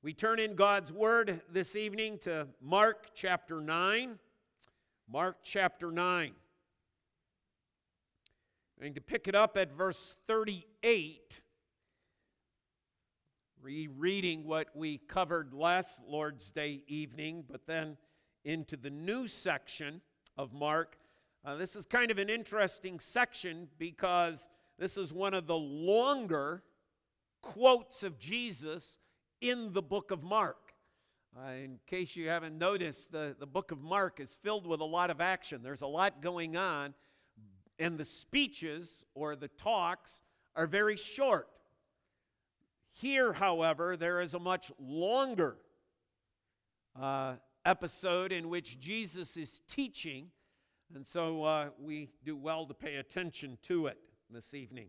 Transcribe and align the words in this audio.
We 0.00 0.14
turn 0.14 0.38
in 0.38 0.54
God's 0.54 0.92
Word 0.92 1.40
this 1.50 1.74
evening 1.74 2.18
to 2.18 2.46
Mark 2.62 3.08
chapter 3.16 3.60
9. 3.60 4.16
Mark 5.10 5.38
chapter 5.42 5.90
9. 5.90 6.26
I'm 6.26 6.34
going 8.80 8.94
to 8.94 9.00
pick 9.00 9.26
it 9.26 9.34
up 9.34 9.56
at 9.56 9.72
verse 9.72 10.14
38, 10.28 11.40
rereading 13.60 14.44
what 14.46 14.68
we 14.72 14.98
covered 14.98 15.52
last 15.52 16.00
Lord's 16.06 16.52
Day 16.52 16.84
evening, 16.86 17.42
but 17.50 17.66
then 17.66 17.96
into 18.44 18.76
the 18.76 18.90
new 18.90 19.26
section 19.26 20.00
of 20.36 20.52
Mark. 20.52 20.96
Uh, 21.44 21.56
this 21.56 21.74
is 21.74 21.86
kind 21.86 22.12
of 22.12 22.18
an 22.18 22.30
interesting 22.30 23.00
section 23.00 23.66
because 23.78 24.48
this 24.78 24.96
is 24.96 25.12
one 25.12 25.34
of 25.34 25.48
the 25.48 25.56
longer 25.56 26.62
quotes 27.42 28.04
of 28.04 28.20
Jesus 28.20 28.98
in 29.40 29.72
the 29.72 29.82
book 29.82 30.10
of 30.10 30.22
Mark. 30.22 30.56
Uh, 31.36 31.52
in 31.52 31.78
case 31.86 32.16
you 32.16 32.28
haven't 32.28 32.58
noticed, 32.58 33.12
the, 33.12 33.36
the 33.38 33.46
book 33.46 33.70
of 33.70 33.80
Mark 33.80 34.18
is 34.18 34.36
filled 34.42 34.66
with 34.66 34.80
a 34.80 34.84
lot 34.84 35.10
of 35.10 35.20
action. 35.20 35.62
There's 35.62 35.82
a 35.82 35.86
lot 35.86 36.20
going 36.22 36.56
on, 36.56 36.94
and 37.78 37.98
the 37.98 38.04
speeches 38.04 39.04
or 39.14 39.36
the 39.36 39.48
talks 39.48 40.22
are 40.56 40.66
very 40.66 40.96
short. 40.96 41.48
Here, 42.92 43.32
however, 43.32 43.96
there 43.96 44.20
is 44.20 44.34
a 44.34 44.40
much 44.40 44.72
longer 44.80 45.58
uh, 47.00 47.34
episode 47.64 48.32
in 48.32 48.48
which 48.48 48.80
Jesus 48.80 49.36
is 49.36 49.60
teaching, 49.68 50.30
and 50.94 51.06
so 51.06 51.44
uh, 51.44 51.68
we 51.78 52.10
do 52.24 52.36
well 52.36 52.66
to 52.66 52.74
pay 52.74 52.96
attention 52.96 53.58
to 53.62 53.86
it 53.86 53.98
this 54.30 54.54
evening. 54.54 54.88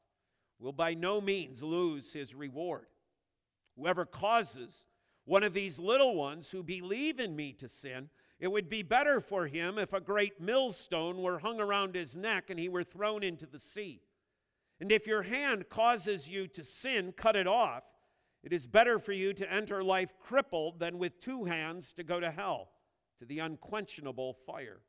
will 0.61 0.71
by 0.71 0.93
no 0.93 1.19
means 1.19 1.63
lose 1.63 2.13
his 2.13 2.33
reward. 2.35 2.85
Whoever 3.75 4.05
causes 4.05 4.85
one 5.25 5.43
of 5.43 5.53
these 5.53 5.79
little 5.79 6.15
ones 6.15 6.51
who 6.51 6.63
believe 6.63 7.19
in 7.19 7.35
me 7.35 7.53
to 7.53 7.67
sin, 7.67 8.09
it 8.39 8.51
would 8.51 8.69
be 8.69 8.83
better 8.83 9.19
for 9.19 9.47
him 9.47 9.77
if 9.77 9.93
a 9.93 9.99
great 9.99 10.39
millstone 10.39 11.21
were 11.21 11.39
hung 11.39 11.59
around 11.59 11.95
his 11.95 12.15
neck 12.15 12.49
and 12.49 12.59
he 12.59 12.69
were 12.69 12.83
thrown 12.83 13.23
into 13.23 13.45
the 13.45 13.59
sea. 13.59 14.01
And 14.79 14.91
if 14.91 15.05
your 15.05 15.23
hand 15.23 15.69
causes 15.69 16.27
you 16.29 16.47
to 16.47 16.63
sin, 16.63 17.13
cut 17.15 17.35
it 17.35 17.47
off. 17.47 17.83
It 18.43 18.53
is 18.53 18.65
better 18.65 18.97
for 18.97 19.11
you 19.11 19.33
to 19.33 19.51
enter 19.51 19.83
life 19.83 20.15
crippled 20.19 20.79
than 20.79 20.97
with 20.97 21.19
two 21.19 21.45
hands 21.45 21.93
to 21.93 22.03
go 22.03 22.19
to 22.19 22.31
hell, 22.31 22.69
to 23.19 23.25
the 23.25 23.39
unquenchable 23.39 24.33
fire. 24.45 24.81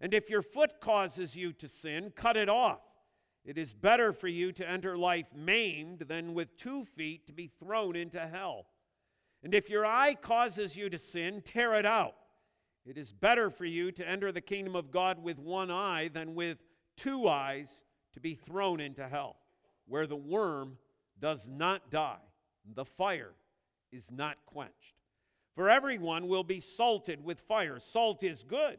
And 0.00 0.14
if 0.14 0.30
your 0.30 0.42
foot 0.42 0.80
causes 0.80 1.36
you 1.36 1.52
to 1.54 1.66
sin, 1.66 2.12
cut 2.14 2.36
it 2.36 2.48
off. 2.48 2.82
It 3.46 3.56
is 3.56 3.72
better 3.72 4.12
for 4.12 4.26
you 4.26 4.50
to 4.52 4.68
enter 4.68 4.98
life 4.98 5.28
maimed 5.32 6.00
than 6.00 6.34
with 6.34 6.56
two 6.56 6.84
feet 6.84 7.28
to 7.28 7.32
be 7.32 7.46
thrown 7.46 7.94
into 7.94 8.18
hell. 8.18 8.66
And 9.44 9.54
if 9.54 9.70
your 9.70 9.86
eye 9.86 10.16
causes 10.20 10.76
you 10.76 10.90
to 10.90 10.98
sin, 10.98 11.42
tear 11.42 11.74
it 11.74 11.86
out. 11.86 12.16
It 12.84 12.98
is 12.98 13.12
better 13.12 13.48
for 13.48 13.64
you 13.64 13.92
to 13.92 14.08
enter 14.08 14.32
the 14.32 14.40
kingdom 14.40 14.74
of 14.74 14.90
God 14.90 15.22
with 15.22 15.38
one 15.38 15.70
eye 15.70 16.08
than 16.12 16.34
with 16.34 16.58
two 16.96 17.28
eyes 17.28 17.84
to 18.14 18.20
be 18.20 18.34
thrown 18.34 18.80
into 18.80 19.06
hell, 19.06 19.36
where 19.86 20.08
the 20.08 20.16
worm 20.16 20.78
does 21.20 21.48
not 21.48 21.88
die, 21.88 22.18
the 22.74 22.84
fire 22.84 23.34
is 23.92 24.10
not 24.10 24.38
quenched. 24.46 24.96
For 25.54 25.70
everyone 25.70 26.26
will 26.26 26.44
be 26.44 26.60
salted 26.60 27.24
with 27.24 27.40
fire. 27.40 27.78
Salt 27.78 28.24
is 28.24 28.42
good. 28.42 28.78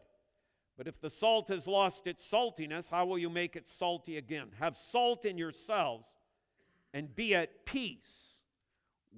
But 0.77 0.87
if 0.87 1.01
the 1.01 1.09
salt 1.09 1.47
has 1.49 1.67
lost 1.67 2.05
its 2.05 2.23
saltiness, 2.29 2.89
how 2.89 3.05
will 3.07 3.17
you 3.17 3.29
make 3.29 3.55
it 3.55 3.67
salty 3.67 4.17
again? 4.17 4.49
Have 4.59 4.77
salt 4.77 5.25
in 5.25 5.37
yourselves 5.37 6.13
and 6.93 7.13
be 7.15 7.33
at 7.33 7.65
peace 7.65 8.41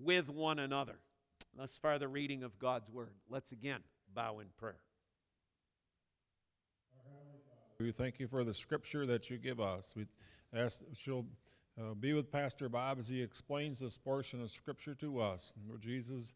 with 0.02 0.30
one 0.30 0.59
another. 0.59 1.00
Thus 1.58 1.78
far, 1.78 2.00
the 2.00 2.08
reading 2.08 2.44
of 2.44 2.58
God's 2.59 2.90
word. 2.90 3.14
Let's 3.30 3.52
again 3.52 3.81
bow 4.14 4.40
in 4.40 4.48
prayer. 4.58 4.80
We 7.80 7.92
thank 7.92 8.19
you 8.19 8.28
for 8.28 8.44
the 8.44 8.53
scripture 8.53 9.06
that 9.06 9.30
you 9.30 9.38
give 9.38 9.59
us. 9.59 9.94
We 9.96 10.06
ask 10.53 10.80
that 10.80 11.08
you'll 11.08 11.25
uh, 11.80 11.94
be 11.94 12.14
with 12.14 12.31
Pastor 12.31 12.68
Bob 12.68 13.00
as 13.00 13.08
he 13.08 13.22
explains 13.22 13.80
this 13.80 13.98
portion 13.98 14.42
of 14.42 14.52
scripture 14.52 14.96
to 14.96 15.19
us. 15.19 15.53
Lord 15.68 15.81
Jesus, 15.81 16.34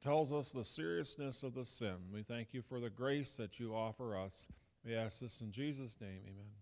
tells 0.00 0.32
us 0.32 0.52
the 0.52 0.64
seriousness 0.64 1.42
of 1.42 1.54
the 1.54 1.64
sin. 1.64 1.96
We 2.12 2.22
thank 2.22 2.52
you 2.52 2.62
for 2.62 2.80
the 2.80 2.90
grace 2.90 3.36
that 3.36 3.60
you 3.60 3.74
offer 3.74 4.16
us. 4.16 4.46
We 4.84 4.94
ask 4.94 5.20
this 5.20 5.40
in 5.40 5.52
Jesus' 5.52 5.96
name. 6.00 6.20
Amen. 6.24 6.52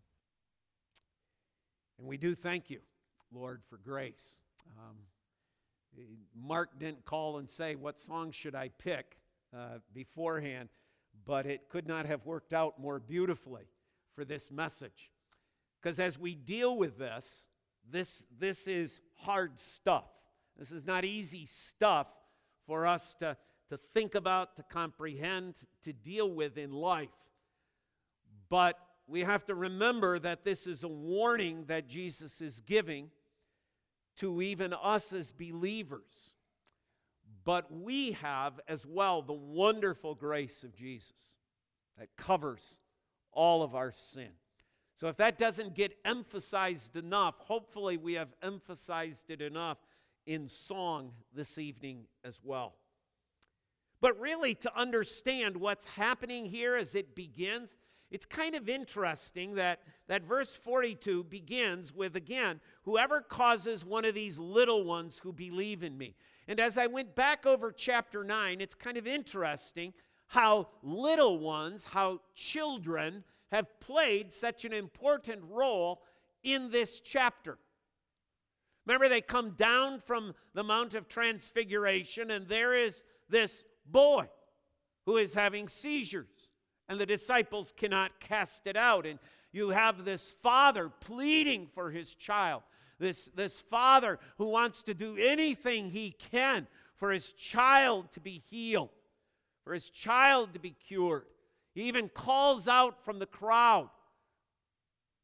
And 1.98 2.06
we 2.06 2.16
do 2.16 2.34
thank 2.34 2.70
you, 2.70 2.80
Lord, 3.32 3.62
for 3.68 3.78
grace. 3.78 4.36
Um, 4.78 4.96
Mark 6.36 6.78
didn't 6.78 7.04
call 7.04 7.38
and 7.38 7.48
say, 7.48 7.74
What 7.74 7.98
song 7.98 8.30
should 8.30 8.54
I 8.54 8.68
pick 8.78 9.18
uh, 9.56 9.78
beforehand? 9.92 10.68
But 11.24 11.46
it 11.46 11.68
could 11.68 11.88
not 11.88 12.06
have 12.06 12.26
worked 12.26 12.52
out 12.52 12.80
more 12.80 13.00
beautifully 13.00 13.64
for 14.14 14.24
this 14.24 14.50
message. 14.50 15.10
Because 15.80 15.98
as 15.98 16.18
we 16.18 16.34
deal 16.34 16.76
with 16.76 16.98
this, 16.98 17.48
this, 17.90 18.26
this 18.38 18.68
is 18.68 19.00
hard 19.16 19.58
stuff. 19.58 20.04
This 20.58 20.72
is 20.72 20.84
not 20.84 21.04
easy 21.04 21.46
stuff 21.46 22.08
for 22.68 22.86
us 22.86 23.14
to, 23.14 23.36
to 23.70 23.78
think 23.78 24.14
about, 24.14 24.54
to 24.56 24.62
comprehend, 24.62 25.56
to 25.82 25.92
deal 25.92 26.30
with 26.30 26.58
in 26.58 26.70
life. 26.70 27.08
But 28.50 28.78
we 29.08 29.20
have 29.20 29.44
to 29.46 29.54
remember 29.54 30.18
that 30.18 30.44
this 30.44 30.66
is 30.66 30.84
a 30.84 30.88
warning 30.88 31.64
that 31.66 31.88
Jesus 31.88 32.40
is 32.42 32.60
giving 32.60 33.10
to 34.18 34.42
even 34.42 34.74
us 34.74 35.12
as 35.14 35.32
believers. 35.32 36.34
But 37.44 37.72
we 37.72 38.12
have 38.12 38.60
as 38.68 38.84
well 38.86 39.22
the 39.22 39.32
wonderful 39.32 40.14
grace 40.14 40.62
of 40.62 40.76
Jesus 40.76 41.36
that 41.96 42.08
covers 42.18 42.80
all 43.32 43.62
of 43.62 43.74
our 43.74 43.92
sin. 43.92 44.28
So, 44.94 45.08
if 45.08 45.16
that 45.18 45.38
doesn't 45.38 45.74
get 45.74 45.96
emphasized 46.04 46.96
enough, 46.96 47.38
hopefully 47.38 47.96
we 47.96 48.14
have 48.14 48.34
emphasized 48.42 49.30
it 49.30 49.40
enough 49.40 49.78
in 50.28 50.46
song 50.46 51.10
this 51.34 51.56
evening 51.56 52.04
as 52.22 52.38
well. 52.44 52.74
But 54.00 54.20
really, 54.20 54.54
to 54.56 54.78
understand 54.78 55.56
what's 55.56 55.86
happening 55.86 56.44
here 56.44 56.76
as 56.76 56.94
it 56.94 57.14
begins, 57.16 57.74
it's 58.10 58.26
kind 58.26 58.54
of 58.54 58.68
interesting 58.68 59.54
that, 59.54 59.80
that 60.06 60.22
verse 60.22 60.54
42 60.54 61.24
begins 61.24 61.94
with, 61.94 62.14
again, 62.14 62.60
whoever 62.82 63.22
causes 63.22 63.86
one 63.86 64.04
of 64.04 64.14
these 64.14 64.38
little 64.38 64.84
ones 64.84 65.18
who 65.18 65.32
believe 65.32 65.82
in 65.82 65.96
me. 65.96 66.14
And 66.46 66.60
as 66.60 66.76
I 66.76 66.86
went 66.86 67.14
back 67.14 67.46
over 67.46 67.72
chapter 67.72 68.22
9, 68.22 68.60
it's 68.60 68.74
kind 68.74 68.98
of 68.98 69.06
interesting 69.06 69.94
how 70.26 70.68
little 70.82 71.38
ones, 71.38 71.86
how 71.86 72.20
children 72.34 73.24
have 73.50 73.80
played 73.80 74.30
such 74.30 74.66
an 74.66 74.74
important 74.74 75.40
role 75.48 76.02
in 76.42 76.70
this 76.70 77.00
chapter. 77.00 77.56
Remember, 78.88 79.10
they 79.10 79.20
come 79.20 79.50
down 79.50 80.00
from 80.00 80.34
the 80.54 80.64
Mount 80.64 80.94
of 80.94 81.08
Transfiguration, 81.08 82.30
and 82.30 82.48
there 82.48 82.74
is 82.74 83.04
this 83.28 83.66
boy 83.84 84.26
who 85.04 85.18
is 85.18 85.34
having 85.34 85.68
seizures, 85.68 86.48
and 86.88 86.98
the 86.98 87.04
disciples 87.04 87.70
cannot 87.76 88.18
cast 88.18 88.66
it 88.66 88.78
out. 88.78 89.04
And 89.04 89.18
you 89.52 89.68
have 89.68 90.06
this 90.06 90.32
father 90.42 90.88
pleading 90.88 91.66
for 91.66 91.90
his 91.90 92.14
child, 92.14 92.62
this, 92.98 93.26
this 93.34 93.60
father 93.60 94.18
who 94.38 94.46
wants 94.46 94.82
to 94.84 94.94
do 94.94 95.18
anything 95.18 95.90
he 95.90 96.12
can 96.12 96.66
for 96.96 97.12
his 97.12 97.30
child 97.34 98.10
to 98.12 98.20
be 98.20 98.42
healed, 98.48 98.88
for 99.64 99.74
his 99.74 99.90
child 99.90 100.54
to 100.54 100.58
be 100.58 100.70
cured. 100.70 101.24
He 101.74 101.82
even 101.82 102.08
calls 102.08 102.66
out 102.66 103.04
from 103.04 103.18
the 103.18 103.26
crowd 103.26 103.90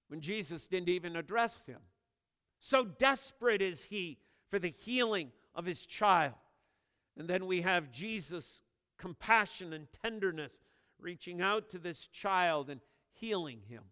when 0.08 0.20
Jesus 0.20 0.66
didn't 0.66 0.90
even 0.90 1.16
address 1.16 1.56
him. 1.64 1.80
So 2.64 2.84
desperate 2.84 3.60
is 3.60 3.84
he 3.84 4.18
for 4.48 4.58
the 4.58 4.72
healing 4.84 5.32
of 5.54 5.66
his 5.66 5.84
child. 5.84 6.34
And 7.16 7.28
then 7.28 7.46
we 7.46 7.60
have 7.60 7.92
Jesus' 7.92 8.62
compassion 8.96 9.72
and 9.72 9.86
tenderness 10.02 10.60
reaching 10.98 11.40
out 11.40 11.68
to 11.70 11.78
this 11.78 12.06
child 12.06 12.70
and 12.70 12.80
healing 13.12 13.60
him. 13.68 13.82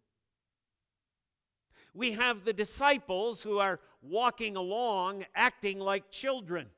We 1.92 2.12
have 2.12 2.44
the 2.44 2.54
disciples 2.54 3.42
who 3.42 3.58
are 3.58 3.80
walking 4.00 4.56
along 4.56 5.24
acting 5.34 5.78
like 5.78 6.10
children. 6.10 6.68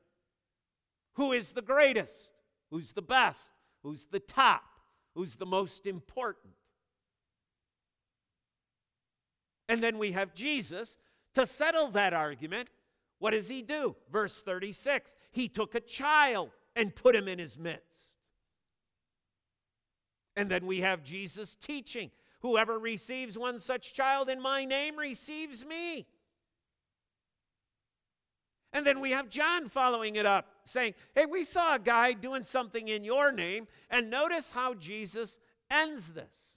Who 1.13 1.31
is 1.31 1.53
the 1.53 1.61
greatest? 1.61 2.33
who's 2.75 2.91
the 2.91 3.01
best, 3.01 3.51
who's 3.83 4.07
the 4.07 4.19
top, 4.19 4.63
who's 5.13 5.37
the 5.37 5.45
most 5.45 5.85
important. 5.85 6.53
And 9.69 9.81
then 9.81 9.97
we 9.97 10.11
have 10.11 10.35
Jesus 10.35 10.97
to 11.35 11.45
settle 11.45 11.89
that 11.91 12.13
argument. 12.13 12.69
What 13.19 13.31
does 13.31 13.47
he 13.47 13.61
do? 13.61 13.95
Verse 14.11 14.41
36 14.41 15.15
He 15.31 15.47
took 15.47 15.75
a 15.75 15.79
child 15.79 16.49
and 16.75 16.93
put 16.93 17.15
him 17.15 17.27
in 17.27 17.39
his 17.39 17.57
midst. 17.57 18.17
And 20.35 20.51
then 20.51 20.65
we 20.65 20.81
have 20.81 21.03
Jesus 21.03 21.55
teaching 21.55 22.11
Whoever 22.45 22.77
receives 22.77 23.39
one 23.39 23.57
such 23.57 23.95
child 23.95 24.29
in 24.29 24.39
my 24.39 24.65
name 24.65 24.97
receives 24.97 25.65
me. 25.65 26.05
And 28.71 28.85
then 28.85 28.99
we 28.99 29.09
have 29.11 29.29
John 29.29 29.67
following 29.67 30.15
it 30.15 30.27
up, 30.27 30.47
saying, 30.63 30.93
Hey, 31.15 31.25
we 31.25 31.43
saw 31.43 31.73
a 31.73 31.79
guy 31.79 32.13
doing 32.13 32.43
something 32.43 32.87
in 32.87 33.03
your 33.03 33.31
name. 33.31 33.67
And 33.89 34.11
notice 34.11 34.51
how 34.51 34.75
Jesus 34.75 35.39
ends 35.71 36.09
this. 36.09 36.54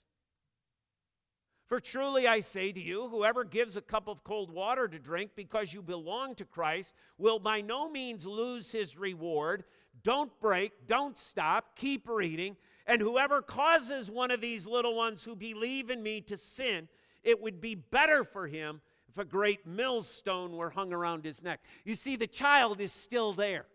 For 1.69 1.79
truly 1.79 2.27
I 2.27 2.39
say 2.41 2.71
to 2.71 2.79
you, 2.81 3.07
whoever 3.09 3.43
gives 3.43 3.77
a 3.77 3.81
cup 3.81 4.07
of 4.07 4.23
cold 4.23 4.49
water 4.49 4.87
to 4.87 4.97
drink 4.97 5.31
because 5.35 5.71
you 5.71 5.83
belong 5.83 6.33
to 6.35 6.45
Christ 6.45 6.95
will 7.19 7.37
by 7.37 7.61
no 7.61 7.87
means 7.87 8.25
lose 8.25 8.71
his 8.71 8.97
reward. 8.97 9.63
Don't 10.03 10.31
break, 10.41 10.87
don't 10.87 11.15
stop, 11.15 11.75
keep 11.75 12.09
reading. 12.09 12.57
And 12.87 12.99
whoever 12.99 13.43
causes 13.43 14.09
one 14.09 14.31
of 14.31 14.41
these 14.41 14.65
little 14.65 14.95
ones 14.95 15.23
who 15.23 15.35
believe 15.35 15.91
in 15.91 16.01
me 16.01 16.21
to 16.21 16.37
sin, 16.37 16.87
it 17.23 17.39
would 17.39 17.61
be 17.61 17.75
better 17.75 18.23
for 18.23 18.47
him 18.47 18.81
if 19.07 19.19
a 19.19 19.25
great 19.25 19.67
millstone 19.67 20.57
were 20.57 20.71
hung 20.71 20.91
around 20.91 21.23
his 21.23 21.43
neck. 21.43 21.59
You 21.85 21.93
see, 21.93 22.15
the 22.15 22.25
child 22.25 22.81
is 22.81 22.91
still 22.91 23.33
there. 23.33 23.67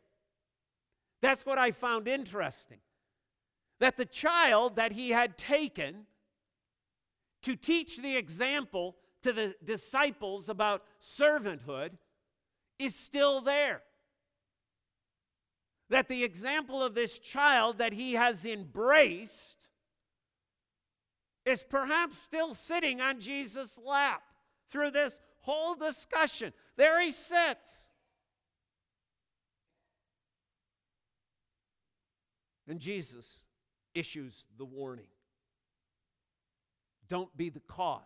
That's 1.20 1.47
what 1.47 1.58
I 1.58 1.70
found 1.70 2.08
interesting. 2.08 2.79
That 3.79 3.97
the 3.97 4.05
child 4.05 4.76
that 4.76 4.90
he 4.90 5.11
had 5.11 5.38
taken 5.38 6.06
to 7.44 7.56
teach 7.56 7.99
the 7.99 8.17
example 8.17 8.96
to 9.23 9.32
the 9.32 9.55
disciples 9.64 10.49
about 10.49 10.82
servanthood 11.00 11.93
is 12.79 12.94
still 12.94 13.41
there 13.41 13.82
that 15.91 16.08
the 16.08 16.25
example 16.25 16.82
of 16.82 16.94
this 16.94 17.19
child 17.19 17.79
that 17.79 17.93
he 17.93 18.14
has 18.14 18.44
embraced 18.44 19.70
is 21.44 21.62
perhaps 21.62 22.19
still 22.19 22.55
sitting 22.55 23.00
on 23.00 23.20
Jesus' 23.20 23.79
lap 23.85 24.23
through 24.70 24.90
this 24.90 25.20
whole 25.40 25.75
discussion. 25.75 26.52
There 26.76 27.00
he 27.00 27.12
sits. 27.12 27.88
And 32.67 32.81
Jesus 32.81 33.44
issues 33.94 34.47
the 34.56 34.64
warning 34.64 35.13
don't 37.14 37.37
be 37.37 37.49
the 37.49 37.61
cause 37.61 38.00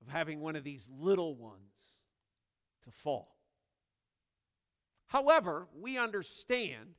of 0.00 0.10
having 0.10 0.40
one 0.40 0.56
of 0.56 0.64
these 0.64 0.88
little 0.98 1.34
ones 1.34 2.00
to 2.84 2.90
fall. 2.90 3.36
However, 5.08 5.68
we 5.78 5.98
understand 5.98 6.94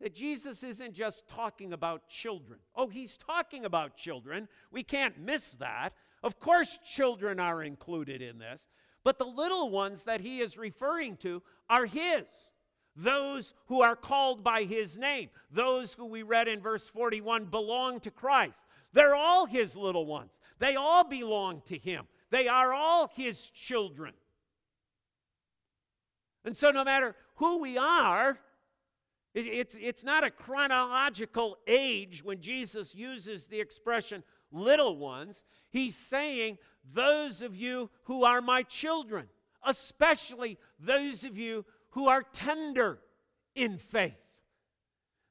that 0.00 0.14
Jesus 0.14 0.62
isn't 0.62 0.94
just 0.94 1.28
talking 1.28 1.74
about 1.74 2.08
children. 2.08 2.60
Oh, 2.74 2.88
he's 2.88 3.18
talking 3.18 3.66
about 3.66 3.94
children. 3.94 4.48
We 4.72 4.82
can't 4.82 5.18
miss 5.18 5.52
that. 5.52 5.90
Of 6.22 6.40
course, 6.40 6.78
children 6.82 7.38
are 7.38 7.62
included 7.62 8.22
in 8.22 8.38
this, 8.38 8.68
but 9.04 9.18
the 9.18 9.26
little 9.26 9.68
ones 9.68 10.04
that 10.04 10.22
he 10.22 10.40
is 10.40 10.56
referring 10.56 11.18
to 11.18 11.42
are 11.68 11.84
his. 11.84 12.52
Those 12.96 13.52
who 13.66 13.82
are 13.82 13.96
called 13.96 14.42
by 14.42 14.62
his 14.62 14.96
name, 14.96 15.28
those 15.50 15.92
who 15.92 16.06
we 16.06 16.22
read 16.22 16.48
in 16.48 16.62
verse 16.62 16.88
41 16.88 17.44
belong 17.44 18.00
to 18.00 18.10
Christ. 18.10 18.62
They're 18.92 19.14
all 19.14 19.46
his 19.46 19.76
little 19.76 20.06
ones. 20.06 20.30
They 20.58 20.76
all 20.76 21.04
belong 21.04 21.62
to 21.66 21.78
him. 21.78 22.06
They 22.30 22.48
are 22.48 22.72
all 22.72 23.10
his 23.14 23.42
children. 23.50 24.14
And 26.44 26.56
so, 26.56 26.70
no 26.70 26.84
matter 26.84 27.14
who 27.36 27.58
we 27.58 27.76
are, 27.76 28.38
it's, 29.34 29.76
it's 29.80 30.02
not 30.02 30.24
a 30.24 30.30
chronological 30.30 31.58
age 31.66 32.24
when 32.24 32.40
Jesus 32.40 32.94
uses 32.94 33.46
the 33.46 33.60
expression 33.60 34.24
little 34.50 34.96
ones. 34.96 35.44
He's 35.70 35.96
saying, 35.96 36.58
Those 36.92 37.42
of 37.42 37.54
you 37.54 37.90
who 38.04 38.24
are 38.24 38.40
my 38.40 38.62
children, 38.62 39.28
especially 39.64 40.58
those 40.78 41.24
of 41.24 41.38
you 41.38 41.64
who 41.90 42.08
are 42.08 42.22
tender 42.32 42.98
in 43.54 43.78
faith, 43.78 44.18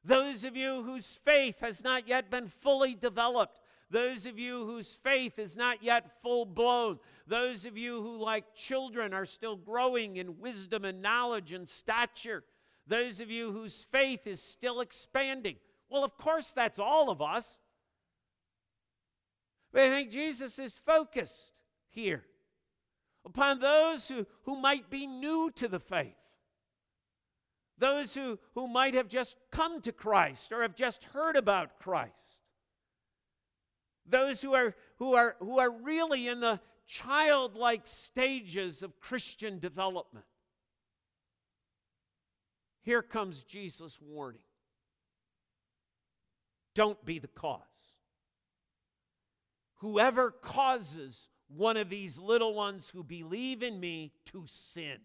those 0.10 0.44
of 0.44 0.58
you 0.58 0.82
whose 0.82 1.18
faith 1.24 1.60
has 1.60 1.84
not 1.84 2.08
yet 2.08 2.32
been 2.32 2.48
fully 2.48 2.96
developed, 2.96 3.62
those 3.92 4.26
of 4.26 4.40
you 4.40 4.66
whose 4.66 4.98
faith 4.98 5.38
is 5.38 5.56
not 5.56 5.84
yet 5.84 6.20
full 6.22 6.46
blown, 6.46 7.00
those 7.28 7.64
of 7.66 7.78
you 7.78 8.02
who, 8.02 8.18
like 8.18 8.56
children, 8.56 9.14
are 9.14 9.26
still 9.26 9.56
growing 9.56 10.18
in 10.18 10.40
wisdom 10.40 10.84
and 10.84 11.02
knowledge 11.02 11.52
and 11.54 11.70
stature, 11.70 12.44
those 12.88 13.22
of 13.22 13.30
you 13.30 13.52
whose 13.52 13.86
faith 13.86 14.26
is 14.26 14.42
still 14.42 14.82
expanding. 14.82 15.58
Well, 15.90 16.04
of 16.04 16.18
course, 16.18 16.52
that's 16.52 16.80
all 16.80 17.12
of 17.12 17.22
us. 17.22 17.60
But 19.72 19.84
I 19.84 19.90
think 19.90 20.10
Jesus 20.10 20.58
is 20.58 20.76
focused 20.76 21.62
here 21.90 22.24
upon 23.24 23.60
those 23.60 24.08
who, 24.08 24.26
who 24.44 24.60
might 24.60 24.90
be 24.90 25.06
new 25.06 25.52
to 25.56 25.68
the 25.68 25.80
faith, 25.80 26.16
those 27.80 28.14
who, 28.14 28.38
who 28.54 28.68
might 28.68 28.94
have 28.94 29.08
just 29.08 29.36
come 29.52 29.82
to 29.82 29.92
Christ 29.92 30.52
or 30.52 30.62
have 30.62 30.76
just 30.76 31.04
heard 31.06 31.36
about 31.36 31.80
Christ 31.80 32.40
those 34.10 34.42
who 34.42 34.54
are, 34.54 34.76
who 34.98 35.14
are, 35.14 35.36
who 35.40 35.60
are 35.60 35.70
really 35.70 36.28
in 36.28 36.40
the 36.40 36.60
childlike 36.88 37.86
stages 37.86 38.84
of 38.84 39.00
Christian 39.00 39.60
development. 39.60 40.26
Here 42.82 43.02
comes 43.02 43.44
Jesus' 43.44 44.00
warning 44.02 44.42
don't 46.76 47.04
be 47.06 47.20
the 47.20 47.28
cause. 47.28 47.98
Whoever 49.78 50.32
causes 50.32 51.28
one 51.48 51.78
of 51.78 51.90
these 51.90 52.20
little 52.20 52.54
ones 52.54 52.90
who 52.90 53.04
believe 53.04 53.64
in 53.64 53.80
me 53.80 54.14
to 54.26 54.44
sin. 54.46 55.00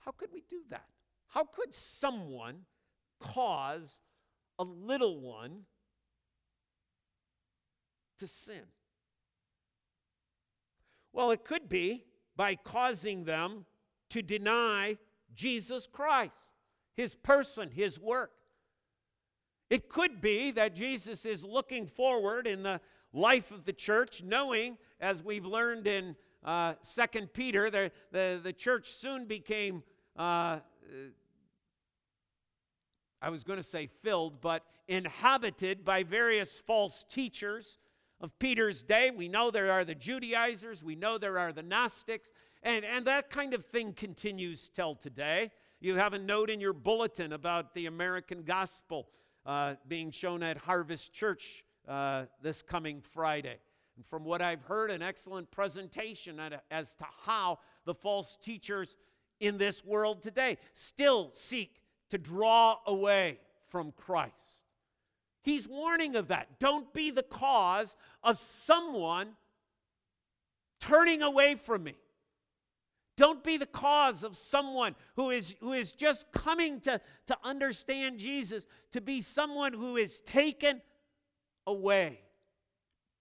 How 0.00 0.12
could 0.12 0.30
we 0.32 0.42
do 0.48 0.62
that? 0.70 0.86
How 1.28 1.44
could 1.44 1.74
someone 1.74 2.62
cause 3.20 4.00
a 4.58 4.64
little 4.64 5.20
one 5.20 5.62
to 8.18 8.26
sin? 8.26 8.62
Well, 11.12 11.30
it 11.30 11.44
could 11.44 11.68
be 11.68 12.04
by 12.36 12.56
causing 12.56 13.24
them 13.24 13.66
to 14.10 14.22
deny 14.22 14.96
Jesus 15.34 15.86
Christ, 15.86 16.52
his 16.94 17.14
person, 17.14 17.70
his 17.70 17.98
work. 17.98 18.32
It 19.68 19.88
could 19.88 20.20
be 20.20 20.50
that 20.52 20.74
Jesus 20.74 21.24
is 21.24 21.44
looking 21.44 21.86
forward 21.86 22.46
in 22.46 22.62
the 22.62 22.80
life 23.12 23.50
of 23.52 23.64
the 23.64 23.72
church, 23.72 24.22
knowing, 24.24 24.78
as 25.00 25.22
we've 25.22 25.44
learned 25.44 25.86
in 25.86 26.16
uh, 26.44 26.74
2 26.82 27.26
Peter, 27.28 27.70
the, 27.70 27.90
the, 28.12 28.40
the 28.42 28.52
church 28.52 28.90
soon 28.90 29.26
became 29.26 29.82
uh, 30.16 30.58
I 33.22 33.28
was 33.28 33.44
going 33.44 33.58
to 33.58 33.62
say 33.62 33.86
filled, 33.86 34.40
but 34.40 34.64
inhabited 34.88 35.84
by 35.84 36.02
various 36.04 36.58
false 36.58 37.04
teachers 37.08 37.78
of 38.20 38.38
Peter's 38.38 38.82
day. 38.82 39.10
We 39.10 39.28
know 39.28 39.50
there 39.50 39.70
are 39.70 39.84
the 39.84 39.94
Judaizers, 39.94 40.82
we 40.82 40.96
know 40.96 41.18
there 41.18 41.38
are 41.38 41.52
the 41.52 41.62
Gnostics, 41.62 42.32
and, 42.62 42.84
and 42.84 43.06
that 43.06 43.30
kind 43.30 43.52
of 43.52 43.64
thing 43.66 43.92
continues 43.92 44.70
till 44.70 44.94
today. 44.94 45.50
You 45.80 45.96
have 45.96 46.14
a 46.14 46.18
note 46.18 46.50
in 46.50 46.60
your 46.60 46.72
bulletin 46.72 47.32
about 47.32 47.74
the 47.74 47.86
American 47.86 48.42
gospel 48.42 49.08
uh, 49.44 49.74
being 49.86 50.10
shown 50.10 50.42
at 50.42 50.56
Harvest 50.56 51.12
Church 51.12 51.64
uh, 51.88 52.24
this 52.42 52.62
coming 52.62 53.02
Friday. 53.02 53.58
From 54.06 54.24
what 54.24 54.42
I've 54.42 54.62
heard, 54.62 54.90
an 54.90 55.02
excellent 55.02 55.50
presentation 55.50 56.40
as 56.70 56.92
to 56.94 57.06
how 57.24 57.58
the 57.84 57.94
false 57.94 58.36
teachers 58.40 58.96
in 59.40 59.58
this 59.58 59.84
world 59.84 60.22
today 60.22 60.58
still 60.72 61.30
seek 61.32 61.80
to 62.10 62.18
draw 62.18 62.78
away 62.86 63.38
from 63.68 63.92
Christ. 63.92 64.64
He's 65.42 65.66
warning 65.66 66.16
of 66.16 66.28
that. 66.28 66.58
Don't 66.58 66.92
be 66.92 67.10
the 67.10 67.22
cause 67.22 67.96
of 68.22 68.38
someone 68.38 69.36
turning 70.80 71.22
away 71.22 71.54
from 71.54 71.84
me. 71.84 71.94
Don't 73.16 73.44
be 73.44 73.58
the 73.58 73.66
cause 73.66 74.24
of 74.24 74.36
someone 74.36 74.94
who 75.16 75.30
is, 75.30 75.54
who 75.60 75.72
is 75.72 75.92
just 75.92 76.32
coming 76.32 76.80
to, 76.80 77.00
to 77.26 77.36
understand 77.44 78.18
Jesus 78.18 78.66
to 78.92 79.00
be 79.00 79.20
someone 79.20 79.74
who 79.74 79.96
is 79.96 80.20
taken 80.22 80.80
away, 81.66 82.20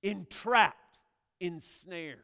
entrapped, 0.04 1.00
ensnared. 1.40 2.24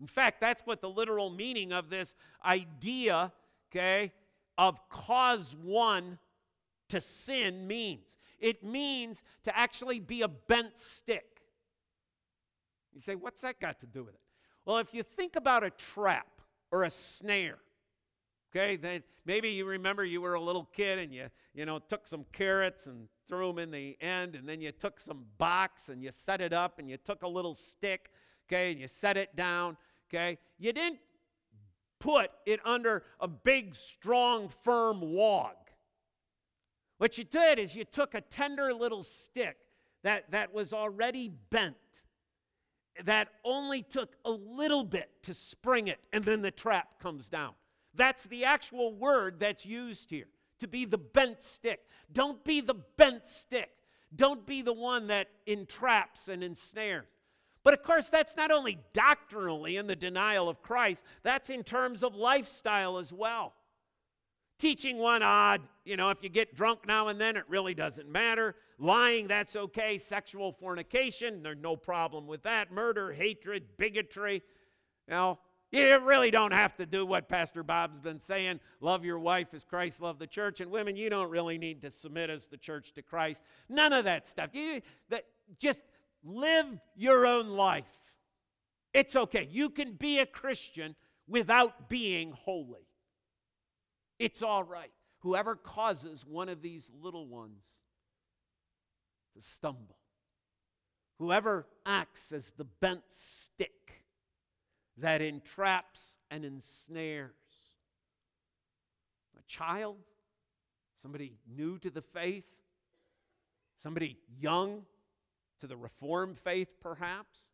In 0.00 0.06
fact, 0.06 0.40
that's 0.40 0.62
what 0.62 0.80
the 0.80 0.88
literal 0.88 1.30
meaning 1.30 1.72
of 1.72 1.90
this 1.90 2.14
idea 2.44 3.32
okay, 3.70 4.12
of 4.58 4.88
cause 4.88 5.56
one 5.62 6.18
to 6.88 7.00
sin 7.00 7.66
means. 7.66 8.18
It 8.38 8.64
means 8.64 9.22
to 9.44 9.56
actually 9.56 10.00
be 10.00 10.22
a 10.22 10.28
bent 10.28 10.76
stick. 10.76 11.42
You 12.92 13.00
say, 13.00 13.14
what's 13.14 13.42
that 13.42 13.60
got 13.60 13.80
to 13.80 13.86
do 13.86 14.02
with 14.02 14.14
it? 14.14 14.20
Well, 14.64 14.78
if 14.78 14.92
you 14.92 15.02
think 15.02 15.36
about 15.36 15.62
a 15.62 15.70
trap 15.70 16.26
or 16.72 16.84
a 16.84 16.90
snare, 16.90 17.58
okay, 18.50 18.76
then 18.76 19.02
maybe 19.24 19.48
you 19.48 19.64
remember 19.64 20.04
you 20.04 20.20
were 20.20 20.34
a 20.34 20.40
little 20.40 20.64
kid 20.64 20.98
and 20.98 21.14
you, 21.14 21.26
you 21.54 21.64
know, 21.64 21.78
took 21.78 22.06
some 22.06 22.24
carrots 22.32 22.86
and 22.86 23.08
threw 23.28 23.48
them 23.48 23.58
in 23.58 23.70
the 23.70 23.96
end, 24.00 24.34
and 24.34 24.48
then 24.48 24.60
you 24.60 24.72
took 24.72 25.00
some 25.00 25.24
box 25.38 25.88
and 25.88 26.02
you 26.02 26.10
set 26.10 26.40
it 26.40 26.52
up 26.52 26.78
and 26.78 26.88
you 26.90 26.96
took 26.96 27.22
a 27.22 27.28
little 27.28 27.54
stick, 27.54 28.10
okay, 28.48 28.72
and 28.72 28.80
you 28.80 28.88
set 28.88 29.16
it 29.16 29.36
down, 29.36 29.76
okay. 30.08 30.38
You 30.58 30.72
didn't 30.72 30.98
put 32.00 32.30
it 32.46 32.60
under 32.64 33.04
a 33.20 33.28
big, 33.28 33.74
strong, 33.74 34.48
firm 34.48 35.00
log. 35.00 35.54
What 36.98 37.16
you 37.18 37.24
did 37.24 37.58
is 37.58 37.76
you 37.76 37.84
took 37.84 38.14
a 38.14 38.20
tender 38.20 38.74
little 38.74 39.02
stick 39.02 39.56
that, 40.02 40.30
that 40.32 40.52
was 40.52 40.72
already 40.72 41.30
bent, 41.50 41.76
that 43.04 43.28
only 43.44 43.82
took 43.82 44.16
a 44.24 44.30
little 44.30 44.84
bit 44.84 45.10
to 45.22 45.34
spring 45.34 45.88
it, 45.88 46.00
and 46.12 46.24
then 46.24 46.42
the 46.42 46.50
trap 46.50 46.98
comes 47.00 47.28
down. 47.28 47.52
That's 47.94 48.24
the 48.24 48.44
actual 48.44 48.94
word 48.94 49.40
that's 49.40 49.66
used 49.66 50.10
here 50.10 50.28
to 50.60 50.68
be 50.68 50.84
the 50.84 50.98
bent 50.98 51.40
stick. 51.42 51.80
Don't 52.12 52.44
be 52.44 52.60
the 52.60 52.74
bent 52.96 53.26
stick. 53.26 53.70
Don't 54.14 54.46
be 54.46 54.62
the 54.62 54.72
one 54.72 55.08
that 55.08 55.28
entraps 55.46 56.28
and 56.28 56.42
ensnares. 56.42 57.08
But 57.62 57.74
of 57.74 57.82
course, 57.82 58.08
that's 58.08 58.36
not 58.36 58.50
only 58.50 58.78
doctrinally 58.92 59.76
in 59.76 59.86
the 59.86 59.96
denial 59.96 60.48
of 60.48 60.62
Christ, 60.62 61.04
that's 61.22 61.50
in 61.50 61.62
terms 61.62 62.02
of 62.02 62.14
lifestyle 62.14 62.98
as 62.98 63.12
well. 63.12 63.54
Teaching 64.58 64.98
one 64.98 65.22
odd, 65.22 65.62
you 65.84 65.96
know, 65.96 66.10
if 66.10 66.22
you 66.22 66.28
get 66.28 66.54
drunk 66.54 66.86
now 66.86 67.08
and 67.08 67.20
then, 67.20 67.36
it 67.36 67.44
really 67.48 67.74
doesn't 67.74 68.08
matter. 68.10 68.54
Lying, 68.78 69.26
that's 69.26 69.56
okay. 69.56 69.96
Sexual 69.96 70.52
fornication, 70.52 71.42
there's 71.42 71.58
no 71.60 71.76
problem 71.76 72.26
with 72.26 72.42
that. 72.42 72.70
Murder, 72.70 73.12
hatred, 73.12 73.76
bigotry. 73.78 74.42
You 75.08 75.38
you 75.72 75.98
really 76.00 76.30
don't 76.30 76.52
have 76.52 76.76
to 76.78 76.86
do 76.86 77.06
what 77.06 77.28
Pastor 77.28 77.62
Bob's 77.62 78.00
been 78.00 78.20
saying 78.20 78.60
love 78.80 79.04
your 79.04 79.18
wife 79.18 79.54
as 79.54 79.62
Christ 79.62 80.00
loved 80.00 80.18
the 80.18 80.26
church. 80.26 80.60
And 80.60 80.70
women, 80.70 80.96
you 80.96 81.10
don't 81.10 81.30
really 81.30 81.58
need 81.58 81.82
to 81.82 81.90
submit 81.90 82.28
as 82.28 82.46
the 82.46 82.56
church 82.56 82.92
to 82.94 83.02
Christ. 83.02 83.40
None 83.68 83.92
of 83.92 84.04
that 84.04 84.26
stuff. 84.26 84.50
You, 84.52 84.80
that, 85.10 85.26
just 85.58 85.84
live 86.24 86.66
your 86.96 87.26
own 87.26 87.48
life. 87.48 87.84
It's 88.92 89.14
okay. 89.14 89.48
You 89.50 89.70
can 89.70 89.92
be 89.92 90.18
a 90.18 90.26
Christian 90.26 90.96
without 91.28 91.88
being 91.88 92.32
holy. 92.32 92.88
It's 94.18 94.42
all 94.42 94.64
right. 94.64 94.90
Whoever 95.20 95.54
causes 95.54 96.26
one 96.26 96.48
of 96.48 96.62
these 96.62 96.90
little 97.00 97.26
ones 97.26 97.64
to 99.36 99.40
stumble, 99.40 99.98
whoever 101.18 101.66
acts 101.86 102.32
as 102.32 102.50
the 102.56 102.64
bent 102.64 103.02
stick 103.08 103.99
that 105.00 105.20
entraps 105.22 106.18
and 106.30 106.44
ensnares, 106.44 107.32
a 109.38 109.42
child, 109.46 109.96
somebody 111.02 111.34
new 111.46 111.78
to 111.78 111.90
the 111.90 112.02
faith, 112.02 112.44
somebody 113.82 114.18
young 114.38 114.82
to 115.60 115.66
the 115.66 115.76
Reformed 115.76 116.38
faith, 116.38 116.68
perhaps, 116.80 117.50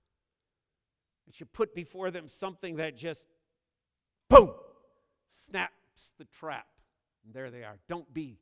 that 1.27 1.41
you 1.41 1.47
put 1.47 1.75
before 1.75 2.11
them 2.11 2.29
something 2.29 2.77
that 2.77 2.97
just, 2.97 3.27
boom, 4.29 4.51
snaps 5.29 6.13
the 6.19 6.25
trap. 6.25 6.67
And 7.25 7.35
there 7.35 7.51
they 7.51 7.65
are. 7.65 7.79
Don't 7.89 8.13
be 8.13 8.39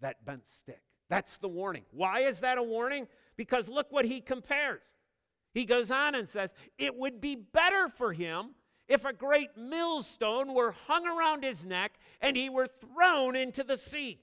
that 0.00 0.24
bent 0.24 0.48
stick. 0.48 0.80
That's 1.10 1.36
the 1.36 1.48
warning. 1.48 1.84
Why 1.90 2.20
is 2.20 2.40
that 2.40 2.56
a 2.56 2.62
warning? 2.62 3.08
Because 3.36 3.68
look 3.68 3.92
what 3.92 4.06
he 4.06 4.20
compares. 4.20 4.94
He 5.54 5.64
goes 5.64 5.90
on 5.90 6.14
and 6.14 6.28
says, 6.28 6.52
It 6.76 6.96
would 6.96 7.20
be 7.20 7.36
better 7.36 7.88
for 7.88 8.12
him 8.12 8.50
if 8.88 9.04
a 9.04 9.12
great 9.12 9.56
millstone 9.56 10.52
were 10.52 10.74
hung 10.86 11.06
around 11.06 11.44
his 11.44 11.64
neck 11.64 11.92
and 12.20 12.36
he 12.36 12.50
were 12.50 12.66
thrown 12.66 13.36
into 13.36 13.62
the 13.62 13.76
sea. 13.76 14.20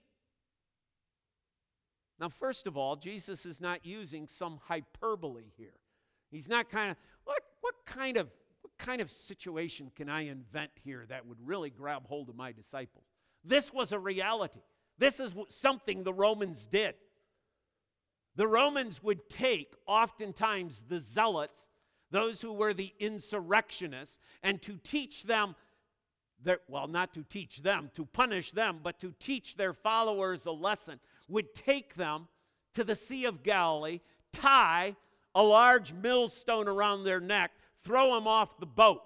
Now, 2.19 2.29
first 2.29 2.67
of 2.67 2.77
all, 2.77 2.97
Jesus 2.97 3.47
is 3.47 3.59
not 3.59 3.83
using 3.83 4.27
some 4.27 4.59
hyperbole 4.67 5.45
here. 5.57 5.79
He's 6.29 6.47
not 6.47 6.69
kind 6.69 6.91
of, 6.91 6.97
what, 7.23 7.41
what 7.61 7.75
kind 7.85 8.17
of 8.17 8.29
what 8.61 8.77
kind 8.77 9.01
of 9.01 9.09
situation 9.09 9.91
can 9.95 10.07
I 10.07 10.27
invent 10.27 10.69
here 10.83 11.05
that 11.09 11.25
would 11.25 11.39
really 11.43 11.71
grab 11.71 12.05
hold 12.07 12.29
of 12.29 12.35
my 12.35 12.51
disciples? 12.51 13.05
This 13.43 13.73
was 13.73 13.91
a 13.91 13.97
reality. 13.97 14.61
This 14.99 15.19
is 15.19 15.33
something 15.47 16.03
the 16.03 16.13
Romans 16.13 16.67
did. 16.67 16.93
The 18.35 18.47
Romans 18.47 19.03
would 19.03 19.29
take, 19.29 19.75
oftentimes, 19.85 20.85
the 20.87 20.99
zealots, 20.99 21.67
those 22.11 22.41
who 22.41 22.53
were 22.53 22.73
the 22.73 22.93
insurrectionists, 22.99 24.19
and 24.41 24.61
to 24.61 24.77
teach 24.77 25.23
them, 25.23 25.55
their, 26.43 26.59
well, 26.67 26.87
not 26.87 27.13
to 27.13 27.23
teach 27.23 27.57
them, 27.57 27.91
to 27.93 28.05
punish 28.05 28.51
them, 28.51 28.79
but 28.81 28.99
to 28.99 29.13
teach 29.19 29.55
their 29.55 29.73
followers 29.73 30.45
a 30.45 30.51
lesson, 30.51 30.99
would 31.27 31.53
take 31.53 31.95
them 31.95 32.27
to 32.73 32.83
the 32.83 32.95
Sea 32.95 33.25
of 33.25 33.43
Galilee, 33.43 33.99
tie 34.31 34.95
a 35.35 35.43
large 35.43 35.93
millstone 35.93 36.67
around 36.67 37.03
their 37.03 37.19
neck, 37.19 37.51
throw 37.83 38.15
them 38.15 38.27
off 38.27 38.59
the 38.59 38.65
boat. 38.65 39.01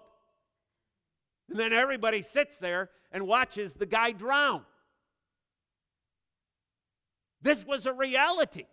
And 1.49 1.59
then 1.59 1.73
everybody 1.73 2.21
sits 2.21 2.57
there 2.57 2.89
and 3.11 3.27
watches 3.27 3.73
the 3.73 3.85
guy 3.85 4.11
drown. 4.11 4.63
This 7.41 7.65
was 7.65 7.85
a 7.85 7.93
reality. 7.93 8.65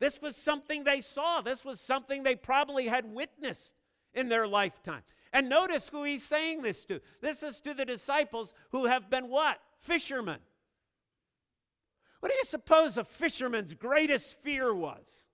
This 0.00 0.20
was 0.20 0.34
something 0.34 0.82
they 0.82 1.02
saw. 1.02 1.42
This 1.42 1.64
was 1.64 1.78
something 1.80 2.22
they 2.22 2.34
probably 2.34 2.86
had 2.86 3.04
witnessed 3.14 3.74
in 4.14 4.28
their 4.28 4.48
lifetime. 4.48 5.02
And 5.32 5.48
notice 5.48 5.88
who 5.88 6.02
he's 6.02 6.24
saying 6.24 6.62
this 6.62 6.84
to. 6.86 7.00
This 7.20 7.42
is 7.42 7.60
to 7.60 7.74
the 7.74 7.84
disciples 7.84 8.52
who 8.72 8.86
have 8.86 9.08
been 9.10 9.28
what? 9.28 9.58
Fishermen. 9.78 10.38
What 12.18 12.32
do 12.32 12.36
you 12.36 12.44
suppose 12.44 12.96
a 12.98 13.04
fisherman's 13.04 13.74
greatest 13.74 14.40
fear 14.40 14.74
was 14.74 15.24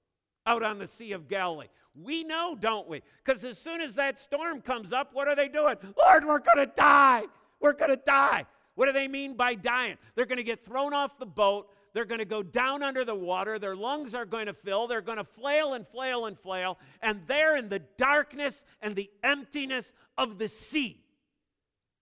out 0.47 0.63
on 0.63 0.79
the 0.79 0.87
Sea 0.87 1.13
of 1.13 1.29
Galilee? 1.29 1.69
We 1.95 2.25
know, 2.25 2.57
don't 2.59 2.89
we? 2.89 3.03
Because 3.25 3.43
as 3.45 3.59
soon 3.59 3.81
as 3.81 3.95
that 3.95 4.19
storm 4.19 4.61
comes 4.61 4.93
up, 4.93 5.11
what 5.15 5.29
are 5.29 5.35
they 5.35 5.49
doing? 5.49 5.77
Lord, 5.99 6.25
we're 6.25 6.39
going 6.39 6.59
to 6.59 6.73
die. 6.77 7.23
We're 7.61 7.73
going 7.73 7.91
to 7.91 8.03
die. 8.05 8.47
What 8.75 8.87
do 8.87 8.93
they 8.93 9.09
mean 9.09 9.35
by 9.35 9.55
dying? 9.55 9.97
They're 10.15 10.27
going 10.27 10.37
to 10.37 10.45
get 10.45 10.65
thrown 10.65 10.93
off 10.93 11.19
the 11.19 11.27
boat. 11.27 11.69
They're 11.97 12.05
going 12.05 12.19
to 12.19 12.27
go 12.27 12.43
down 12.43 12.83
under 12.83 13.07
the 13.07 13.15
water. 13.15 13.59
Their 13.59 13.75
lungs 13.75 14.15
are 14.15 14.27
going 14.27 14.49
to 14.49 14.53
fill. 14.53 14.87
They're 14.87 15.01
going 15.01 15.17
to 15.17 15.25
flail 15.25 15.73
and 15.73 15.87
flail 15.87 16.27
and 16.27 16.39
flail. 16.39 16.79
And 17.01 17.23
there 17.27 17.57
in 17.57 17.71
the 17.71 17.79
darkness 17.97 18.67
and 18.83 18.95
the 18.95 19.11
emptiness 19.25 19.95
of 20.19 20.37
the 20.37 20.47
sea, 20.47 21.01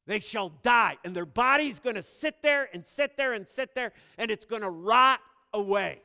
they 0.08 0.18
shall 0.18 0.48
die. 0.48 0.96
And 1.04 1.14
their 1.14 1.24
body's 1.24 1.78
going 1.78 1.94
to 1.94 2.02
sit 2.02 2.42
there 2.42 2.68
and 2.74 2.84
sit 2.84 3.16
there 3.16 3.34
and 3.34 3.48
sit 3.48 3.76
there, 3.76 3.92
and 4.18 4.32
it's 4.32 4.44
going 4.44 4.62
to 4.62 4.68
rot 4.68 5.20
away. 5.52 6.02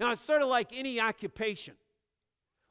Now, 0.00 0.10
it's 0.10 0.20
sort 0.20 0.42
of 0.42 0.48
like 0.48 0.70
any 0.74 0.98
occupation. 0.98 1.74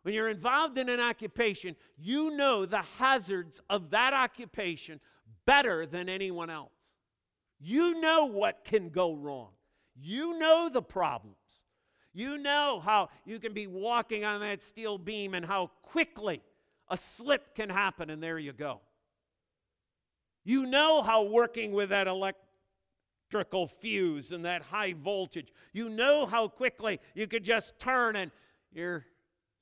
When 0.02 0.14
you're 0.14 0.28
involved 0.28 0.78
in 0.78 0.90
an 0.90 1.00
occupation, 1.00 1.78
you 1.98 2.32
know 2.32 2.66
the 2.66 2.84
hazards 3.00 3.62
of 3.70 3.92
that 3.92 4.14
occupation 4.14 5.00
better 5.46 5.86
than 5.86 6.10
anyone 6.10 6.50
else. 6.50 6.73
You 7.66 8.02
know 8.02 8.26
what 8.26 8.66
can 8.66 8.90
go 8.90 9.14
wrong. 9.14 9.52
You 9.96 10.38
know 10.38 10.68
the 10.68 10.82
problems. 10.82 11.38
You 12.14 12.38
know 12.38 12.82
how 12.84 13.10
you 13.26 13.40
can 13.40 13.54
be 13.54 13.68
walking 13.68 14.26
on 14.26 14.42
that 14.42 14.62
steel 14.62 14.98
beam 14.98 15.34
and 15.34 15.46
how 15.46 15.68
quickly 15.82 16.42
a 16.90 16.98
slip 16.98 17.56
can 17.56 17.70
happen, 17.70 18.10
and 18.10 18.22
there 18.22 18.38
you 18.38 18.52
go. 18.52 18.82
You 20.44 20.66
know 20.66 21.02
how 21.02 21.24
working 21.24 21.72
with 21.72 21.90
that 21.90 22.08
electrical 22.08 23.68
fuse 23.68 24.34
and 24.34 24.44
that 24.44 24.64
high 24.64 24.94
voltage. 24.94 25.48
You 25.72 25.88
know 25.88 26.26
how 26.26 26.50
quickly 26.50 27.00
you 27.16 27.28
could 27.28 27.46
just 27.46 27.80
turn 27.80 28.18
and 28.18 28.30
your 28.74 29.06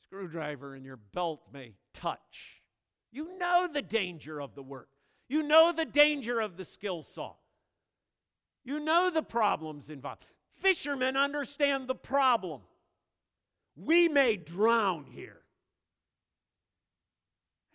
screwdriver 0.04 0.74
and 0.74 0.84
your 0.84 0.98
belt 0.98 1.44
may 1.54 1.76
touch. 1.94 2.64
You 3.12 3.38
know 3.38 3.70
the 3.72 3.84
danger 3.84 4.42
of 4.42 4.56
the 4.56 4.64
work. 4.64 4.90
You 5.30 5.44
know 5.44 5.72
the 5.72 5.86
danger 5.86 6.40
of 6.40 6.58
the 6.58 6.66
skill 6.66 7.04
saw. 7.04 7.36
You 8.64 8.80
know 8.80 9.10
the 9.10 9.24
problems 9.24 9.90
involved. 9.90 10.26
Fishermen 10.52 11.18
understand 11.18 11.88
the 11.88 11.96
problem. 11.96 12.62
We 13.76 14.08
may 14.08 14.38
drown 14.38 15.06
here. 15.06 15.42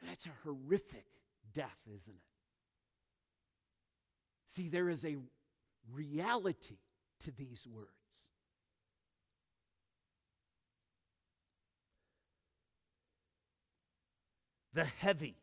That's 0.07 0.27
a 0.27 0.31
horrific 0.45 1.07
death, 1.53 1.79
isn't 1.87 2.15
it? 2.15 2.21
See, 4.47 4.69
there 4.69 4.89
is 4.89 5.05
a 5.05 5.17
reality 5.93 6.79
to 7.21 7.31
these 7.33 7.67
words. 7.67 7.91
The 14.73 14.85
heavy, 14.85 15.37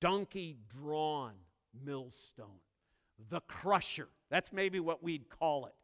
donkey 0.00 0.56
drawn 0.68 1.32
millstone, 1.84 2.60
the 3.30 3.40
crusher. 3.40 4.08
That's 4.30 4.52
maybe 4.52 4.80
what 4.80 5.02
we'd 5.02 5.28
call 5.28 5.66
it. 5.66 5.74